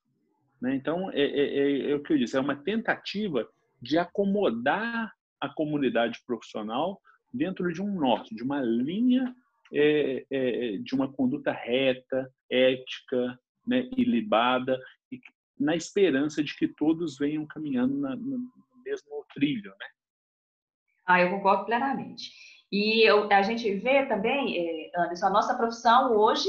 Né? 0.61 0.75
Então, 0.75 1.09
é, 1.13 1.95
o 1.95 2.03
que 2.03 2.13
eu 2.13 2.19
disse, 2.19 2.37
é 2.37 2.41
uma 2.41 2.57
tentativa 2.57 3.49
de 3.81 3.99
acomodar 3.99 5.13
a 5.41 5.49
comunidade 5.49 6.21
profissional 6.27 7.01
dentro 7.33 7.73
de 7.73 7.81
um 7.83 7.93
norte, 7.93 8.35
de 8.35 8.43
uma 8.43 8.61
linha 8.61 9.35
é, 9.73 10.27
é, 10.31 10.77
de 10.79 10.95
uma 10.95 11.11
conduta 11.11 11.51
reta, 11.51 12.31
ética, 12.51 13.39
né, 13.67 13.89
ilibada, 13.97 14.79
e 15.11 15.19
na 15.59 15.75
esperança 15.75 16.43
de 16.43 16.55
que 16.57 16.69
todos 16.69 17.17
venham 17.17 17.47
caminhando 17.47 17.99
na, 17.99 18.15
no 18.15 18.51
mesmo 18.85 19.25
trilho, 19.33 19.71
né? 19.71 19.87
Ah, 21.07 21.21
eu 21.21 21.31
concordo 21.31 21.65
plenamente. 21.65 22.31
E 22.71 23.07
eu, 23.09 23.31
a 23.31 23.43
gente 23.43 23.73
vê 23.77 24.07
também, 24.07 24.59
é, 24.59 24.91
Anderson, 24.97 25.27
a 25.27 25.31
nossa 25.31 25.55
profissão 25.55 26.17
hoje, 26.17 26.49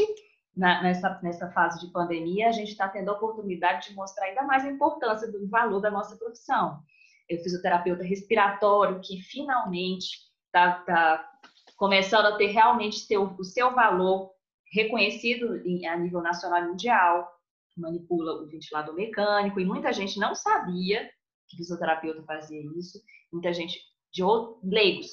na, 0.56 0.84
nessa, 0.84 1.20
nessa 1.24 1.52
fase 1.52 1.86
de 1.86 1.92
pandemia, 1.92 2.50
a 2.50 2.52
gente 2.52 2.72
está 2.72 2.88
tendo 2.88 3.10
a 3.10 3.14
oportunidade 3.14 3.90
de 3.90 3.96
mostrar 3.96 4.26
ainda 4.26 4.44
mais 4.44 4.64
a 4.66 4.72
importância 4.72 5.32
do 5.32 5.48
valor 5.48 5.80
da 5.80 5.92
nossa 5.92 6.18
profissão. 6.18 6.80
Eu 7.28 7.40
fisioterapeuta 7.40 8.04
respiratório, 8.04 9.02
que 9.02 9.22
finalmente 9.22 10.33
está 10.54 10.74
tá 10.84 11.30
começando 11.76 12.28
a 12.28 12.38
ter 12.38 12.48
realmente 12.48 13.08
ter 13.08 13.18
o, 13.18 13.44
seu 13.44 13.74
valor 13.74 14.32
reconhecido 14.72 15.58
em, 15.66 15.88
a 15.88 15.98
nível 15.98 16.22
nacional 16.22 16.64
e 16.64 16.68
mundial, 16.68 17.28
manipula 17.76 18.42
o 18.42 18.48
ventilador 18.48 18.94
mecânico, 18.94 19.60
e 19.60 19.66
muita 19.66 19.92
gente 19.92 20.20
não 20.20 20.36
sabia 20.36 21.10
que 21.50 21.58
fisioterapeuta 21.58 22.24
fazia 22.24 22.62
isso, 22.78 23.02
muita 23.32 23.52
gente 23.52 23.80
de 24.12 24.24
outros, 24.24 24.64
leigos 24.64 25.08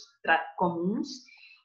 comuns, 0.57 1.09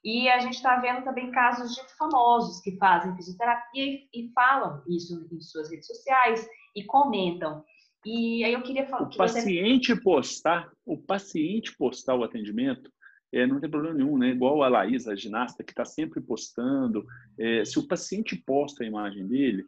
e 0.04 0.30
a 0.30 0.40
gente 0.40 0.54
está 0.54 0.78
vendo 0.78 1.04
também 1.04 1.32
casos 1.32 1.76
de 1.76 1.82
famosos 1.98 2.62
que 2.62 2.78
fazem 2.78 3.16
fisioterapia 3.16 3.84
e, 3.84 4.08
e, 4.14 4.32
falam 4.34 4.82
isso 4.88 5.28
em 5.32 5.42
suas 5.42 5.70
redes 5.70 5.88
sociais 5.88 6.48
e 6.76 6.84
comentam. 6.84 7.64
E 8.06 8.44
aí 8.44 8.54
eu 8.54 8.62
queria 8.62 8.88
falar. 8.88 9.08
O 9.08 9.18
paciente 9.18 9.94
você... 9.94 10.02
postar, 10.02 10.72
o 10.86 10.98
paciente 10.98 11.76
postar 11.76 12.16
o 12.16 12.24
atendimento 12.24 12.92
é, 13.32 13.46
não 13.46 13.60
tem 13.60 13.70
problema 13.70 13.96
nenhum, 13.96 14.18
né? 14.18 14.30
Igual 14.30 14.64
a 14.64 14.70
Laís, 14.70 15.08
a 15.08 15.16
ginasta, 15.16 15.64
que 15.64 15.72
está 15.72 15.86
sempre 15.86 16.22
postando. 16.22 17.06
É, 17.38 17.66
se 17.66 17.78
o 17.80 17.88
paciente 17.88 18.36
posta 18.36 18.84
a 18.84 18.88
imagem 18.88 19.28
dele, 19.28 19.66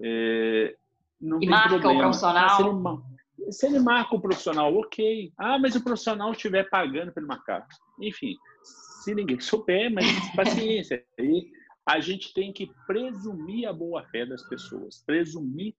é, 0.00 0.76
não 1.20 1.38
e 1.38 1.40
tem 1.40 1.50
marca 1.50 1.68
problema. 1.70 1.94
o 1.94 1.98
profissional. 1.98 2.56
Se 2.56 2.62
ele, 2.62 3.52
se 3.52 3.66
ele, 3.66 3.78
marca 3.78 4.14
o 4.14 4.20
profissional, 4.20 4.74
ok. 4.76 5.32
Ah, 5.36 5.58
mas 5.58 5.74
o 5.74 5.84
profissional 5.84 6.32
estiver 6.32 6.68
pagando 6.70 7.12
para 7.12 7.20
ele 7.20 7.28
marcar. 7.28 7.66
Enfim, 8.00 8.36
se 8.62 9.14
ninguém 9.14 9.38
souber, 9.40 9.92
mas 9.92 10.06
paciência. 10.34 11.04
Aí 11.18 11.50
a 11.86 12.00
gente 12.00 12.32
tem 12.32 12.52
que 12.52 12.70
presumir 12.86 13.68
a 13.68 13.72
boa-fé 13.72 14.24
das 14.24 14.42
pessoas, 14.48 15.02
presumir 15.04 15.74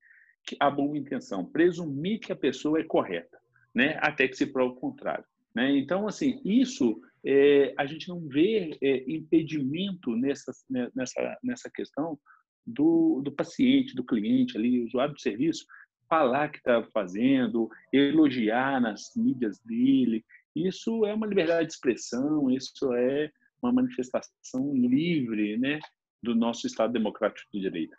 a 0.60 0.69
boa 0.69 0.95
intenção, 0.97 1.43
presumir 1.43 2.19
que 2.19 2.32
a 2.32 2.36
pessoa 2.36 2.80
é 2.80 2.84
correta, 2.84 3.39
né? 3.73 3.97
até 3.99 4.28
que 4.28 4.36
se 4.36 4.45
prove 4.45 4.73
o 4.73 4.80
contrário. 4.80 5.25
Né? 5.55 5.77
Então, 5.77 6.07
assim, 6.07 6.41
isso 6.43 6.99
é, 7.25 7.73
a 7.77 7.85
gente 7.85 8.09
não 8.09 8.27
vê 8.27 8.77
é, 8.81 9.09
impedimento 9.09 10.15
nessa, 10.15 10.51
né, 10.69 10.89
nessa, 10.93 11.37
nessa 11.41 11.69
questão 11.73 12.19
do, 12.65 13.21
do 13.23 13.31
paciente, 13.31 13.95
do 13.95 14.03
cliente 14.03 14.57
ali, 14.57 14.83
usuário 14.83 15.13
do 15.13 15.21
serviço, 15.21 15.65
falar 16.09 16.49
que 16.49 16.57
está 16.57 16.83
fazendo, 16.93 17.69
elogiar 17.91 18.81
nas 18.81 19.11
mídias 19.15 19.59
dele. 19.59 20.23
Isso 20.55 21.05
é 21.05 21.13
uma 21.13 21.27
liberdade 21.27 21.67
de 21.67 21.73
expressão, 21.73 22.51
isso 22.51 22.93
é 22.93 23.31
uma 23.61 23.71
manifestação 23.71 24.73
livre 24.75 25.57
né, 25.57 25.79
do 26.21 26.35
nosso 26.35 26.67
Estado 26.67 26.93
Democrático 26.93 27.47
de 27.53 27.61
Direito. 27.61 27.95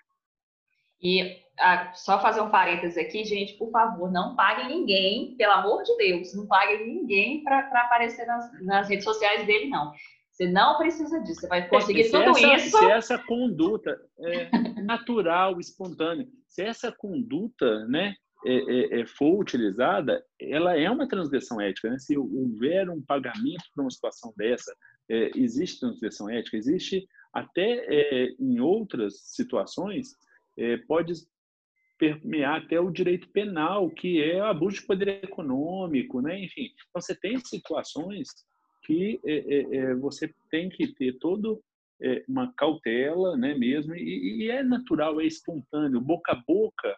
E 1.02 1.36
ah, 1.58 1.92
só 1.94 2.20
fazer 2.20 2.40
um 2.40 2.50
parênteses 2.50 2.98
aqui, 2.98 3.24
gente, 3.24 3.54
por 3.54 3.70
favor, 3.70 4.10
não 4.10 4.34
paguem 4.36 4.68
ninguém, 4.68 5.36
pelo 5.36 5.52
amor 5.52 5.82
de 5.82 5.96
Deus, 5.96 6.34
não 6.34 6.46
paguem 6.46 6.86
ninguém 6.86 7.42
para 7.42 7.60
aparecer 7.60 8.26
nas, 8.26 8.62
nas 8.62 8.88
redes 8.88 9.04
sociais 9.04 9.46
dele, 9.46 9.68
não. 9.68 9.92
Você 10.30 10.46
não 10.46 10.76
precisa 10.76 11.18
disso, 11.20 11.40
você 11.40 11.48
vai 11.48 11.60
é, 11.60 11.68
conseguir 11.68 12.02
é, 12.02 12.10
tudo 12.10 12.30
essa, 12.30 12.66
isso. 12.66 12.78
Se 12.78 12.84
essa 12.90 13.18
conduta 13.18 13.98
é 14.20 14.50
natural, 14.82 15.58
espontânea, 15.58 16.28
se 16.46 16.62
essa 16.62 16.92
conduta 16.92 17.86
né, 17.86 18.14
é, 18.44 18.54
é, 18.54 19.00
é, 19.00 19.06
for 19.06 19.40
utilizada, 19.40 20.22
ela 20.38 20.78
é 20.78 20.90
uma 20.90 21.08
transgressão 21.08 21.58
ética. 21.58 21.88
Né? 21.88 21.98
Se 21.98 22.18
houver 22.18 22.90
um 22.90 23.00
pagamento 23.02 23.64
para 23.74 23.82
uma 23.82 23.90
situação 23.90 24.32
dessa, 24.36 24.74
existe 25.34 25.80
transgressão 25.80 26.28
ética, 26.28 26.56
existe 26.56 27.08
até 27.32 27.86
em 28.38 28.60
outras 28.60 29.20
situações, 29.20 30.08
pode 30.86 31.12
permear 31.98 32.62
até 32.62 32.78
o 32.80 32.90
direito 32.90 33.28
penal, 33.30 33.90
que 33.90 34.22
é 34.22 34.40
abuso 34.40 34.80
de 34.80 34.86
poder 34.86 35.24
econômico, 35.24 36.20
né? 36.20 36.38
enfim. 36.44 36.70
Então, 36.88 37.00
você 37.00 37.14
tem 37.14 37.38
situações 37.40 38.28
que 38.84 39.20
é, 39.24 39.34
é, 39.34 39.76
é, 39.76 39.94
você 39.94 40.32
tem 40.50 40.68
que 40.68 40.86
ter 40.94 41.18
todo 41.18 41.60
é, 42.00 42.24
uma 42.28 42.52
cautela, 42.54 43.36
né, 43.36 43.54
mesmo, 43.54 43.94
e, 43.96 44.44
e, 44.44 44.50
é 44.50 44.62
natural, 44.62 45.20
é 45.20 45.24
espontâneo, 45.24 46.00
boca 46.00 46.32
a 46.32 46.42
boca, 46.46 46.96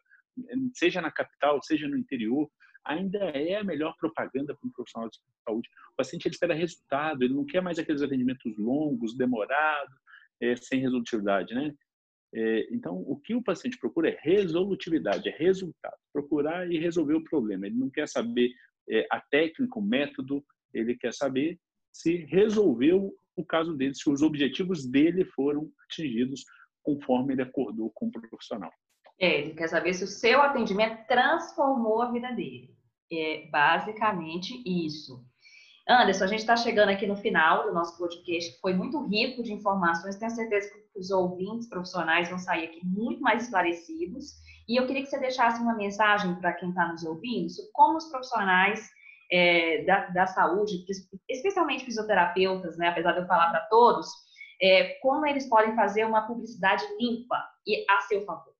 seja 0.74 1.00
na 1.00 1.10
capital, 1.10 1.62
seja 1.62 1.88
no 1.88 1.96
interior, 1.96 2.48
ainda 2.84 3.18
é 3.18 3.56
a 3.56 3.64
melhor 3.64 3.94
propaganda 3.98 4.54
para 4.54 4.68
um 4.68 4.72
profissional 4.72 5.08
de 5.08 5.18
saúde. 5.44 5.68
O 5.92 5.96
paciente 5.96 6.26
ele 6.26 6.34
espera 6.34 6.54
resultado, 6.54 7.22
ele 7.22 7.34
não 7.34 7.46
quer 7.46 7.62
mais 7.62 7.78
aqueles 7.78 8.02
atendimentos 8.02 8.56
longos, 8.58 9.16
demorados, 9.16 9.94
é, 10.40 10.56
sem 10.56 10.80
resolutividade, 10.80 11.54
né? 11.54 11.74
É, 12.34 12.68
então, 12.70 12.96
o 13.06 13.16
que 13.16 13.34
o 13.34 13.42
paciente 13.42 13.78
procura 13.78 14.10
é 14.10 14.18
resolutividade, 14.20 15.28
é 15.28 15.36
resultado, 15.36 15.96
procurar 16.12 16.70
e 16.70 16.78
resolver 16.78 17.14
o 17.14 17.24
problema. 17.24 17.66
Ele 17.66 17.76
não 17.76 17.90
quer 17.90 18.06
saber 18.06 18.50
é, 18.88 19.06
a 19.10 19.20
técnica, 19.20 19.78
o 19.78 19.82
método, 19.82 20.44
ele 20.72 20.94
quer 20.96 21.12
saber 21.14 21.58
se 21.92 22.16
resolveu 22.26 23.12
o 23.36 23.44
caso 23.44 23.74
dele, 23.74 23.94
se 23.94 24.08
os 24.10 24.22
objetivos 24.22 24.86
dele 24.86 25.24
foram 25.24 25.70
atingidos 25.84 26.44
conforme 26.82 27.34
ele 27.34 27.42
acordou 27.42 27.90
com 27.94 28.06
o 28.06 28.10
profissional. 28.10 28.70
É, 29.20 29.40
ele 29.40 29.54
quer 29.54 29.68
saber 29.68 29.94
se 29.94 30.04
o 30.04 30.08
seu 30.08 30.40
atendimento 30.40 31.06
transformou 31.06 32.02
a 32.02 32.12
vida 32.12 32.30
dele. 32.32 32.76
É 33.10 33.48
basicamente 33.50 34.54
isso. 34.64 35.24
Anderson, 35.88 36.24
a 36.24 36.26
gente 36.26 36.40
está 36.40 36.54
chegando 36.54 36.90
aqui 36.90 37.06
no 37.06 37.16
final 37.16 37.64
do 37.64 37.72
nosso 37.72 37.96
podcast, 37.96 38.52
que 38.52 38.60
foi 38.60 38.74
muito 38.74 39.06
rico 39.06 39.42
de 39.42 39.54
informações. 39.54 40.16
Tenho 40.16 40.30
certeza 40.30 40.70
que 40.70 40.98
os 40.98 41.10
ouvintes 41.10 41.66
profissionais 41.66 42.28
vão 42.28 42.38
sair 42.38 42.66
aqui 42.66 42.80
muito 42.84 43.22
mais 43.22 43.44
esclarecidos. 43.44 44.34
E 44.68 44.78
eu 44.78 44.86
queria 44.86 45.02
que 45.02 45.08
você 45.08 45.18
deixasse 45.18 45.62
uma 45.62 45.74
mensagem 45.74 46.34
para 46.34 46.52
quem 46.52 46.68
está 46.68 46.88
nos 46.88 47.04
ouvindo 47.04 47.48
sobre 47.48 47.70
como 47.72 47.96
os 47.96 48.04
profissionais 48.10 48.86
é, 49.32 49.82
da, 49.84 50.06
da, 50.08 50.26
saúde, 50.26 50.84
especialmente 51.26 51.86
fisioterapeutas, 51.86 52.76
né, 52.76 52.88
apesar 52.88 53.12
de 53.12 53.20
eu 53.20 53.26
falar 53.26 53.50
para 53.50 53.60
todos, 53.62 54.08
é, 54.60 54.98
como 55.00 55.26
eles 55.26 55.48
podem 55.48 55.74
fazer 55.74 56.04
uma 56.04 56.26
publicidade 56.26 56.84
limpa 57.00 57.42
e 57.66 57.86
a 57.90 58.02
seu 58.02 58.26
favor? 58.26 58.57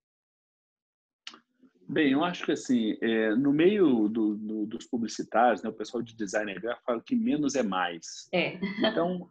Bem, 1.88 2.12
eu 2.12 2.22
acho 2.22 2.44
que 2.44 2.53
assim, 2.53 2.98
é, 3.01 3.35
no 3.35 3.51
meio 3.51 4.09
do, 4.09 4.35
do, 4.37 4.66
dos 4.66 4.85
publicitários, 4.85 5.62
né, 5.62 5.70
o 5.70 5.72
pessoal 5.72 6.03
de 6.03 6.14
design 6.14 6.53
gráfico 6.55 6.85
fala 6.85 7.03
que 7.03 7.16
menos 7.16 7.55
é 7.55 7.62
mais. 7.62 8.29
É. 8.31 8.59
Então, 8.85 9.27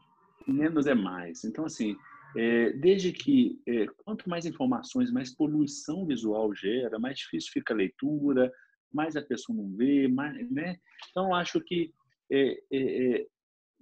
menos 0.47 0.87
é 0.87 0.95
mais. 0.95 1.43
Então, 1.43 1.65
assim, 1.65 1.95
é, 2.35 2.71
desde 2.71 3.11
que 3.11 3.61
é, 3.67 3.85
quanto 4.03 4.27
mais 4.27 4.45
informações, 4.45 5.11
mais 5.11 5.35
poluição 5.35 6.05
visual 6.05 6.53
gera, 6.55 6.97
mais 6.97 7.19
difícil 7.19 7.51
fica 7.51 7.75
a 7.75 7.77
leitura, 7.77 8.51
mais 8.91 9.15
a 9.15 9.21
pessoa 9.21 9.55
não 9.55 9.69
vê, 9.75 10.07
mais, 10.07 10.49
né? 10.49 10.77
Então, 11.11 11.35
acho 11.35 11.61
que 11.61 11.93
é, 12.31 12.59
é, 12.73 13.25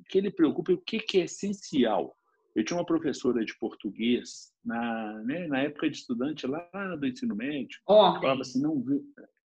que 0.10 0.18
ele 0.18 0.30
preocupe 0.30 0.74
o 0.74 0.82
que, 0.82 1.00
que 1.00 1.22
é 1.22 1.24
essencial. 1.24 2.16
Eu 2.56 2.64
tinha 2.64 2.78
uma 2.78 2.86
professora 2.86 3.44
de 3.44 3.58
português 3.60 4.54
na, 4.64 5.14
né, 5.24 5.48
na 5.48 5.60
época 5.60 5.90
de 5.90 5.98
estudante 5.98 6.48
lá 6.48 6.70
do 6.98 7.06
ensino 7.06 7.36
médio. 7.36 7.80
Ontem. 7.88 8.22
Falava 8.22 8.42
assim, 8.42 8.62
não. 8.62 8.84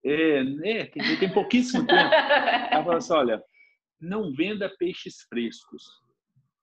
É, 0.03 0.39
é 0.63 0.85
tem, 0.87 1.19
tem 1.19 1.33
pouquíssimo 1.33 1.85
tempo. 1.85 1.99
Ela 2.01 2.83
falava 2.83 2.97
assim, 2.97 3.13
olha, 3.13 3.43
não 4.01 4.33
venda 4.33 4.73
peixes 4.77 5.21
frescos. 5.29 5.83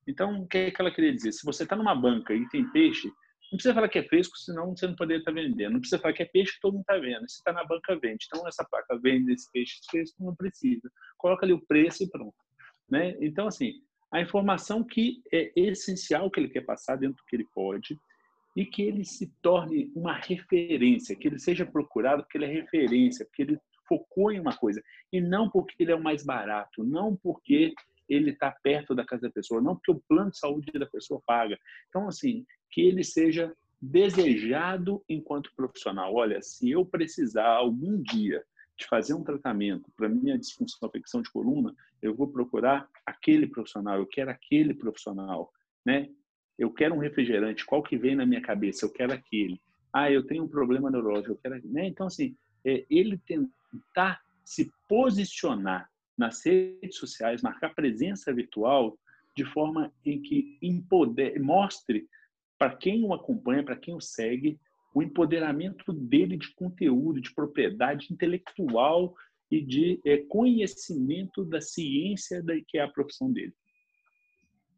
Então, 0.06 0.42
o 0.42 0.48
que, 0.48 0.58
é 0.58 0.70
que 0.72 0.80
ela 0.80 0.90
queria 0.90 1.14
dizer? 1.14 1.30
Se 1.30 1.44
você 1.44 1.62
está 1.62 1.76
numa 1.76 1.94
banca 1.94 2.34
e 2.34 2.48
tem 2.48 2.68
peixe, 2.72 3.06
não 3.06 3.56
precisa 3.56 3.74
falar 3.74 3.88
que 3.88 3.98
é 3.98 4.08
fresco, 4.08 4.36
senão 4.38 4.74
você 4.74 4.86
não 4.86 4.96
poderia 4.96 5.20
estar 5.20 5.30
vendendo. 5.30 5.72
Não 5.72 5.80
precisa 5.80 6.00
falar 6.00 6.14
que 6.14 6.22
é 6.22 6.26
peixe 6.26 6.54
que 6.54 6.60
todo 6.60 6.72
mundo 6.72 6.82
está 6.82 6.98
vendo. 6.98 7.28
Se 7.28 7.36
está 7.36 7.52
na 7.52 7.64
banca, 7.64 7.96
vende. 8.00 8.26
Então, 8.26 8.48
essa 8.48 8.64
placa 8.64 8.98
vende 8.98 9.32
esse 9.32 9.50
peixe 9.52 9.74
fresco, 9.90 10.24
não 10.24 10.34
precisa. 10.34 10.90
Coloca 11.18 11.46
ali 11.46 11.52
o 11.52 11.64
preço 11.66 12.02
e 12.02 12.10
pronto. 12.10 12.34
Né? 12.90 13.16
Então, 13.20 13.46
assim, 13.46 13.74
a 14.12 14.20
informação 14.20 14.84
que 14.84 15.22
é 15.32 15.50
essencial 15.56 16.30
que 16.30 16.38
ele 16.38 16.50
quer 16.50 16.60
passar 16.60 16.96
dentro 16.96 17.16
do 17.16 17.26
que 17.26 17.34
ele 17.34 17.48
pode 17.54 17.98
e 18.54 18.66
que 18.66 18.82
ele 18.82 19.04
se 19.04 19.32
torne 19.40 19.90
uma 19.96 20.12
referência, 20.12 21.16
que 21.16 21.26
ele 21.26 21.38
seja 21.38 21.64
procurado 21.64 22.22
porque 22.22 22.36
ele 22.36 22.44
é 22.44 22.52
referência, 22.52 23.24
porque 23.24 23.42
ele 23.42 23.58
focou 23.88 24.30
em 24.30 24.38
uma 24.38 24.54
coisa 24.54 24.82
e 25.10 25.20
não 25.20 25.48
porque 25.48 25.74
ele 25.78 25.92
é 25.92 25.94
o 25.94 26.02
mais 26.02 26.24
barato, 26.24 26.84
não 26.84 27.16
porque 27.16 27.72
ele 28.08 28.30
está 28.30 28.50
perto 28.50 28.94
da 28.94 29.04
casa 29.04 29.22
da 29.22 29.30
pessoa, 29.30 29.62
não 29.62 29.74
porque 29.74 29.90
o 29.90 30.02
plano 30.06 30.30
de 30.30 30.38
saúde 30.38 30.70
da 30.72 30.86
pessoa 30.86 31.22
paga. 31.26 31.58
Então, 31.88 32.06
assim, 32.06 32.44
que 32.70 32.82
ele 32.82 33.02
seja 33.02 33.54
desejado 33.80 35.02
enquanto 35.08 35.54
profissional. 35.56 36.14
Olha, 36.14 36.40
se 36.42 36.70
eu 36.70 36.84
precisar 36.84 37.48
algum 37.48 38.00
dia 38.02 38.44
de 38.78 38.86
fazer 38.86 39.14
um 39.14 39.22
tratamento 39.22 39.90
para 39.96 40.08
minha 40.08 40.38
disfunção 40.38 40.88
afecção 40.88 41.22
de 41.22 41.30
coluna, 41.30 41.74
eu 42.00 42.14
vou 42.14 42.28
procurar 42.28 42.88
aquele 43.06 43.46
profissional, 43.46 43.98
eu 43.98 44.06
quero 44.06 44.30
aquele 44.30 44.74
profissional, 44.74 45.52
né? 45.84 46.08
Eu 46.58 46.72
quero 46.72 46.94
um 46.94 46.98
refrigerante, 46.98 47.64
qual 47.64 47.82
que 47.82 47.96
vem 47.96 48.14
na 48.14 48.26
minha 48.26 48.40
cabeça? 48.40 48.84
Eu 48.84 48.92
quero 48.92 49.12
aquele. 49.12 49.60
Ah, 49.92 50.10
eu 50.10 50.26
tenho 50.26 50.44
um 50.44 50.48
problema 50.48 50.90
neurológico, 50.90 51.32
eu 51.32 51.38
quero, 51.38 51.60
né? 51.68 51.86
Então 51.86 52.06
assim, 52.06 52.36
é, 52.64 52.84
ele 52.88 53.18
tentar 53.18 54.20
se 54.44 54.72
posicionar 54.88 55.88
nas 56.16 56.44
redes 56.44 56.96
sociais, 56.96 57.42
marcar 57.42 57.74
presença 57.74 58.32
virtual 58.32 58.98
de 59.36 59.44
forma 59.44 59.92
em 60.04 60.20
que 60.20 60.58
empodere, 60.60 61.38
mostre 61.38 62.06
para 62.58 62.76
quem 62.76 63.04
o 63.04 63.12
acompanha, 63.12 63.64
para 63.64 63.76
quem 63.76 63.94
o 63.94 64.00
segue, 64.00 64.60
o 64.94 65.02
empoderamento 65.02 65.92
dele 65.92 66.36
de 66.36 66.54
conteúdo, 66.54 67.20
de 67.20 67.34
propriedade 67.34 68.12
intelectual 68.12 69.14
e 69.50 69.60
de 69.60 70.00
é, 70.04 70.18
conhecimento 70.18 71.44
da 71.44 71.60
ciência 71.60 72.42
da, 72.42 72.54
que 72.66 72.78
é 72.78 72.82
a 72.82 72.88
profissão 72.88 73.32
dele. 73.32 73.54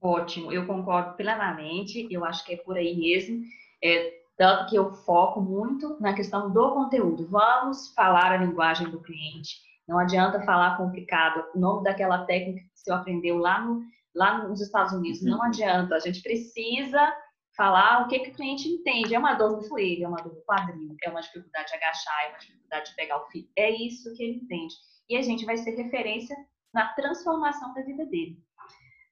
Ótimo, 0.01 0.53
eu 0.53 0.67
concordo 0.67 1.17
plenamente, 1.17 2.07
eu 2.11 2.25
acho 2.25 2.45
que 2.45 2.55
é 2.55 2.57
por 2.59 2.77
aí 2.77 2.95
mesmo, 2.95 3.43
é, 3.83 4.13
tanto 4.37 4.69
que 4.69 4.77
eu 4.77 4.93
foco 4.93 5.41
muito 5.41 5.97
na 6.01 6.13
questão 6.13 6.53
do 6.53 6.73
conteúdo. 6.73 7.27
Vamos 7.29 7.93
falar 7.95 8.33
a 8.33 8.37
linguagem 8.37 8.91
do 8.91 9.01
cliente, 9.01 9.61
não 9.89 9.99
adianta 9.99 10.43
falar 10.43 10.77
complicado, 10.77 11.45
o 11.55 11.59
nome 11.59 11.85
daquela 11.85 12.25
técnica 12.25 12.61
que 12.61 12.81
você 12.81 12.93
aprendeu 12.93 13.39
lá, 13.39 13.65
no, 13.65 13.83
lá 14.15 14.47
nos 14.47 14.61
Estados 14.61 14.93
Unidos, 14.93 15.23
não 15.23 15.39
uhum. 15.39 15.45
adianta, 15.45 15.95
a 15.95 16.01
gente 16.01 16.23
precisa 16.23 17.15
falar 17.57 18.03
o 18.03 18.09
que, 18.09 18.19
que 18.19 18.31
o 18.31 18.35
cliente 18.35 18.69
entende. 18.69 19.15
É 19.15 19.19
uma 19.19 19.35
dor 19.35 19.53
no 19.53 19.63
joelho, 19.63 20.05
é 20.05 20.09
uma 20.09 20.23
dor 20.23 20.35
no 20.35 20.43
quadril, 20.43 20.97
é 21.03 21.11
uma 21.11 21.21
dificuldade 21.21 21.69
de 21.69 21.75
agachar, 21.75 22.25
é 22.25 22.29
uma 22.31 22.39
dificuldade 22.39 22.91
de 22.91 22.97
pegar 22.97 23.19
o 23.19 23.27
fio. 23.31 23.49
É 23.57 23.71
isso 23.71 24.15
que 24.15 24.23
ele 24.23 24.39
entende. 24.39 24.75
E 25.09 25.17
a 25.17 25.23
gente 25.23 25.45
vai 25.45 25.57
ser 25.57 25.71
referência 25.73 26.37
na 26.73 26.89
transformação 26.95 27.73
da 27.75 27.83
vida 27.83 28.05
dele. 28.07 28.39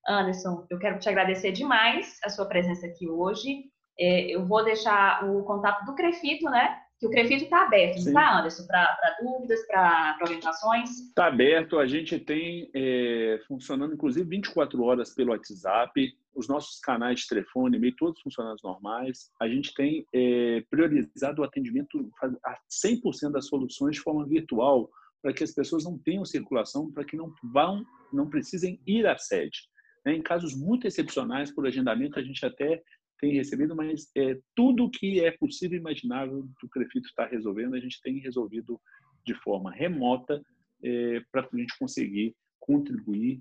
Anderson, 0.08 0.66
eu 0.68 0.78
quero 0.78 0.98
te 0.98 1.08
agradecer 1.08 1.52
demais 1.52 2.18
a 2.24 2.28
sua 2.28 2.46
presença 2.46 2.86
aqui 2.86 3.08
hoje. 3.08 3.64
É, 3.98 4.34
eu 4.34 4.44
vou 4.46 4.64
deixar 4.64 5.24
o 5.28 5.44
contato 5.44 5.84
do 5.84 5.94
Crefito, 5.94 6.44
né? 6.46 6.80
Que 6.98 7.06
o 7.06 7.10
Crefito 7.10 7.44
está 7.44 7.62
aberto, 7.62 7.98
Sim. 7.98 8.12
não 8.12 8.20
está, 8.20 8.38
Anderson? 8.38 8.66
Para 8.66 9.16
dúvidas, 9.22 9.66
para 9.66 10.18
orientações? 10.22 10.90
Está 10.90 11.26
aberto. 11.26 11.78
A 11.78 11.86
gente 11.86 12.18
tem 12.18 12.70
é, 12.74 13.40
funcionando, 13.46 13.94
inclusive, 13.94 14.28
24 14.28 14.82
horas 14.82 15.14
pelo 15.14 15.30
WhatsApp 15.30 16.12
os 16.34 16.48
nossos 16.48 16.80
canais 16.80 17.20
de 17.20 17.26
telefone, 17.26 17.76
e-mail, 17.76 17.94
todos 17.96 18.20
funcionando 18.22 18.58
normais. 18.62 19.30
A 19.40 19.48
gente 19.48 19.72
tem 19.74 20.06
é, 20.12 20.64
priorizado 20.70 21.42
o 21.42 21.44
atendimento 21.44 22.10
a 22.44 22.58
100% 22.70 23.30
das 23.32 23.46
soluções 23.46 23.96
de 23.96 24.02
forma 24.02 24.26
virtual, 24.26 24.90
para 25.22 25.32
que 25.32 25.44
as 25.44 25.52
pessoas 25.52 25.84
não 25.84 25.98
tenham 25.98 26.24
circulação, 26.24 26.90
para 26.90 27.04
que 27.04 27.16
não 27.16 27.32
vão, 27.52 27.84
não 28.12 28.28
precisem 28.28 28.80
ir 28.86 29.06
à 29.06 29.16
sede. 29.16 29.60
Né? 30.04 30.16
Em 30.16 30.22
casos 30.22 30.56
muito 30.56 30.86
excepcionais, 30.86 31.54
por 31.54 31.66
agendamento, 31.66 32.18
a 32.18 32.22
gente 32.22 32.44
até 32.44 32.82
tem 33.20 33.34
recebido, 33.34 33.76
mas 33.76 34.10
é, 34.16 34.36
tudo 34.54 34.90
que 34.90 35.20
é 35.24 35.30
possível 35.30 35.76
e 35.76 35.80
imaginável 35.80 36.44
que 36.58 36.66
o 36.66 36.68
Crefito 36.68 37.06
está 37.06 37.24
resolvendo, 37.24 37.74
a 37.74 37.80
gente 37.80 38.00
tem 38.02 38.18
resolvido 38.18 38.80
de 39.24 39.34
forma 39.34 39.70
remota 39.70 40.42
é, 40.82 41.20
para 41.30 41.48
a 41.52 41.56
gente 41.56 41.78
conseguir 41.78 42.34
contribuir 42.58 43.40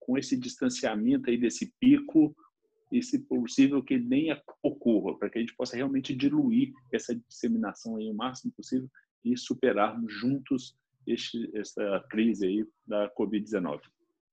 com 0.00 0.18
esse 0.18 0.36
distanciamento 0.36 1.30
aí 1.30 1.36
desse 1.36 1.72
pico 1.78 2.34
e, 2.90 3.02
se 3.02 3.20
possível, 3.20 3.82
que 3.82 3.98
nem 3.98 4.28
ocorra, 4.62 5.16
para 5.16 5.30
que 5.30 5.38
a 5.38 5.40
gente 5.40 5.54
possa 5.54 5.76
realmente 5.76 6.14
diluir 6.14 6.72
essa 6.92 7.14
disseminação 7.14 7.96
aí 7.96 8.10
o 8.10 8.14
máximo 8.14 8.52
possível 8.52 8.88
e 9.24 9.36
superarmos 9.36 10.12
juntos 10.12 10.76
este, 11.06 11.50
essa 11.56 12.04
crise 12.10 12.46
aí 12.46 12.66
da 12.86 13.10
Covid-19. 13.14 13.80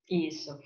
Isso. 0.10 0.58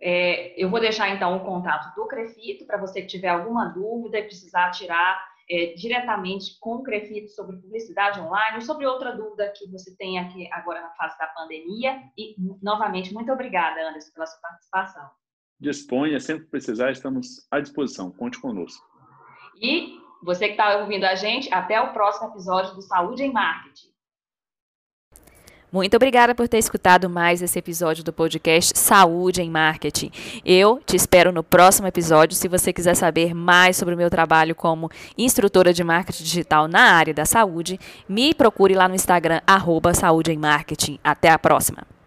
É, 0.00 0.60
eu 0.62 0.68
vou 0.68 0.80
deixar 0.80 1.14
então 1.14 1.36
o 1.36 1.44
contato 1.44 1.94
do 1.94 2.06
Crefito 2.06 2.66
para 2.66 2.76
você 2.76 3.00
que 3.00 3.06
tiver 3.06 3.28
alguma 3.28 3.66
dúvida 3.66 4.18
e 4.18 4.24
precisar 4.24 4.70
tirar 4.70 5.31
é, 5.52 5.74
diretamente 5.74 6.58
com 6.58 6.76
o 6.76 6.82
Crefito 6.82 7.30
sobre 7.30 7.56
publicidade 7.56 8.18
online 8.18 8.56
ou 8.56 8.62
sobre 8.62 8.86
outra 8.86 9.14
dúvida 9.14 9.52
que 9.54 9.70
você 9.70 9.94
tem 9.96 10.18
aqui 10.18 10.48
agora 10.50 10.80
na 10.80 10.90
fase 10.92 11.18
da 11.18 11.26
pandemia. 11.26 12.00
E, 12.16 12.34
novamente, 12.62 13.12
muito 13.12 13.30
obrigada, 13.30 13.86
Anderson, 13.86 14.12
pela 14.14 14.26
sua 14.26 14.40
participação. 14.40 15.10
Disponha, 15.60 16.18
sempre 16.18 16.44
que 16.44 16.50
precisar, 16.50 16.90
estamos 16.90 17.46
à 17.50 17.60
disposição. 17.60 18.10
Conte 18.10 18.40
conosco. 18.40 18.82
E 19.60 20.00
você 20.22 20.46
que 20.46 20.52
está 20.52 20.78
ouvindo 20.78 21.04
a 21.04 21.14
gente, 21.14 21.52
até 21.52 21.78
o 21.80 21.92
próximo 21.92 22.30
episódio 22.30 22.74
do 22.74 22.80
Saúde 22.80 23.22
em 23.22 23.32
Marketing. 23.32 23.91
Muito 25.72 25.96
obrigada 25.96 26.34
por 26.34 26.46
ter 26.46 26.58
escutado 26.58 27.08
mais 27.08 27.40
esse 27.40 27.58
episódio 27.58 28.04
do 28.04 28.12
podcast 28.12 28.78
Saúde 28.78 29.40
em 29.40 29.48
Marketing. 29.48 30.10
Eu 30.44 30.78
te 30.84 30.94
espero 30.96 31.32
no 31.32 31.42
próximo 31.42 31.88
episódio. 31.88 32.36
Se 32.36 32.46
você 32.46 32.74
quiser 32.74 32.94
saber 32.94 33.34
mais 33.34 33.78
sobre 33.78 33.94
o 33.94 33.96
meu 33.96 34.10
trabalho 34.10 34.54
como 34.54 34.90
instrutora 35.16 35.72
de 35.72 35.82
marketing 35.82 36.24
digital 36.24 36.68
na 36.68 36.92
área 36.92 37.14
da 37.14 37.24
saúde, 37.24 37.80
me 38.06 38.34
procure 38.34 38.74
lá 38.74 38.86
no 38.86 38.94
Instagram, 38.94 39.40
arroba 39.46 39.94
Saúde 39.94 40.30
em 40.30 40.36
Marketing. 40.36 40.98
Até 41.02 41.30
a 41.30 41.38
próxima! 41.38 42.01